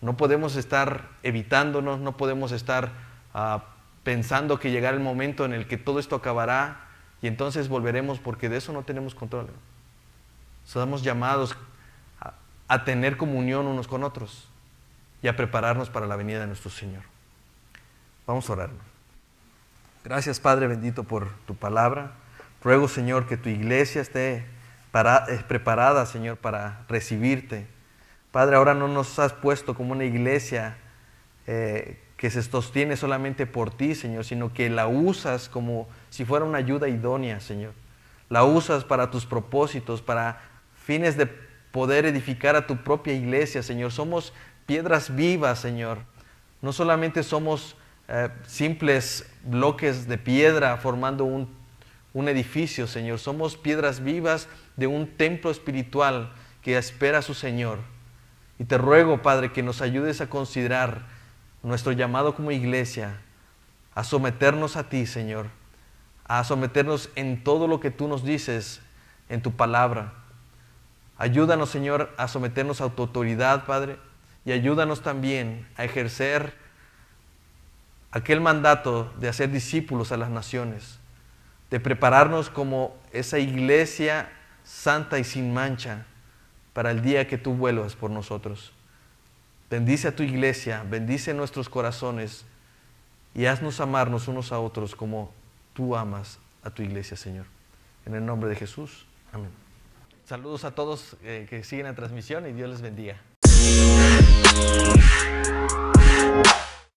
[0.01, 2.93] No podemos estar evitándonos, no podemos estar
[3.35, 3.65] ah,
[4.05, 6.87] pensando que llegará el momento en el que todo esto acabará
[7.21, 9.49] y entonces volveremos porque de eso no tenemos control.
[10.65, 11.57] Somos llamados
[12.69, 14.47] a tener comunión unos con otros
[15.23, 17.03] y a prepararnos para la venida de nuestro Señor.
[18.27, 18.71] Vamos a orar.
[20.05, 22.13] Gracias Padre bendito por tu palabra.
[22.63, 24.47] Ruego Señor que tu iglesia esté
[24.95, 27.67] eh, preparada Señor para recibirte.
[28.31, 30.77] Padre, ahora no nos has puesto como una iglesia
[31.47, 36.45] eh, que se sostiene solamente por ti, Señor, sino que la usas como si fuera
[36.45, 37.73] una ayuda idónea, Señor.
[38.29, 40.43] La usas para tus propósitos, para
[40.85, 41.27] fines de
[41.71, 43.93] poder edificar a tu propia iglesia, Señor.
[43.93, 44.35] Somos
[44.67, 45.99] piedras vivas, Señor.
[46.61, 47.77] No solamente somos
[48.09, 51.49] eh, simples bloques de piedra formando un,
[52.13, 53.19] un edificio, Señor.
[53.19, 56.33] Somos piedras vivas de un templo espiritual
[56.63, 57.79] que espera a su Señor.
[58.59, 61.07] Y te ruego, Padre, que nos ayudes a considerar
[61.63, 63.21] nuestro llamado como iglesia,
[63.95, 65.47] a someternos a ti, Señor,
[66.25, 68.81] a someternos en todo lo que tú nos dices
[69.29, 70.15] en tu palabra
[71.19, 73.99] Ayúdanos, Señor, a someternos a tu autoridad, Padre,
[74.45, 76.55] y ayúdanos también a ejercer
[78.11, 80.99] aquel mandato de hacer discípulos a las naciones,
[81.71, 84.31] de prepararnos como esa iglesia
[84.65, 86.07] santa y sin mancha
[86.73, 88.73] para el día que tú vuelvas por nosotros.
[89.71, 92.45] Bendice a tu iglesia, bendice nuestros corazones
[93.35, 95.33] y haznos amarnos unos a otros como
[95.75, 97.47] tú amas a tu iglesia, Señor.
[98.07, 99.07] En el nombre de Jesús.
[99.33, 99.51] Amén.
[100.25, 103.17] Saludos a todos eh, que siguen la transmisión y Dios les bendiga.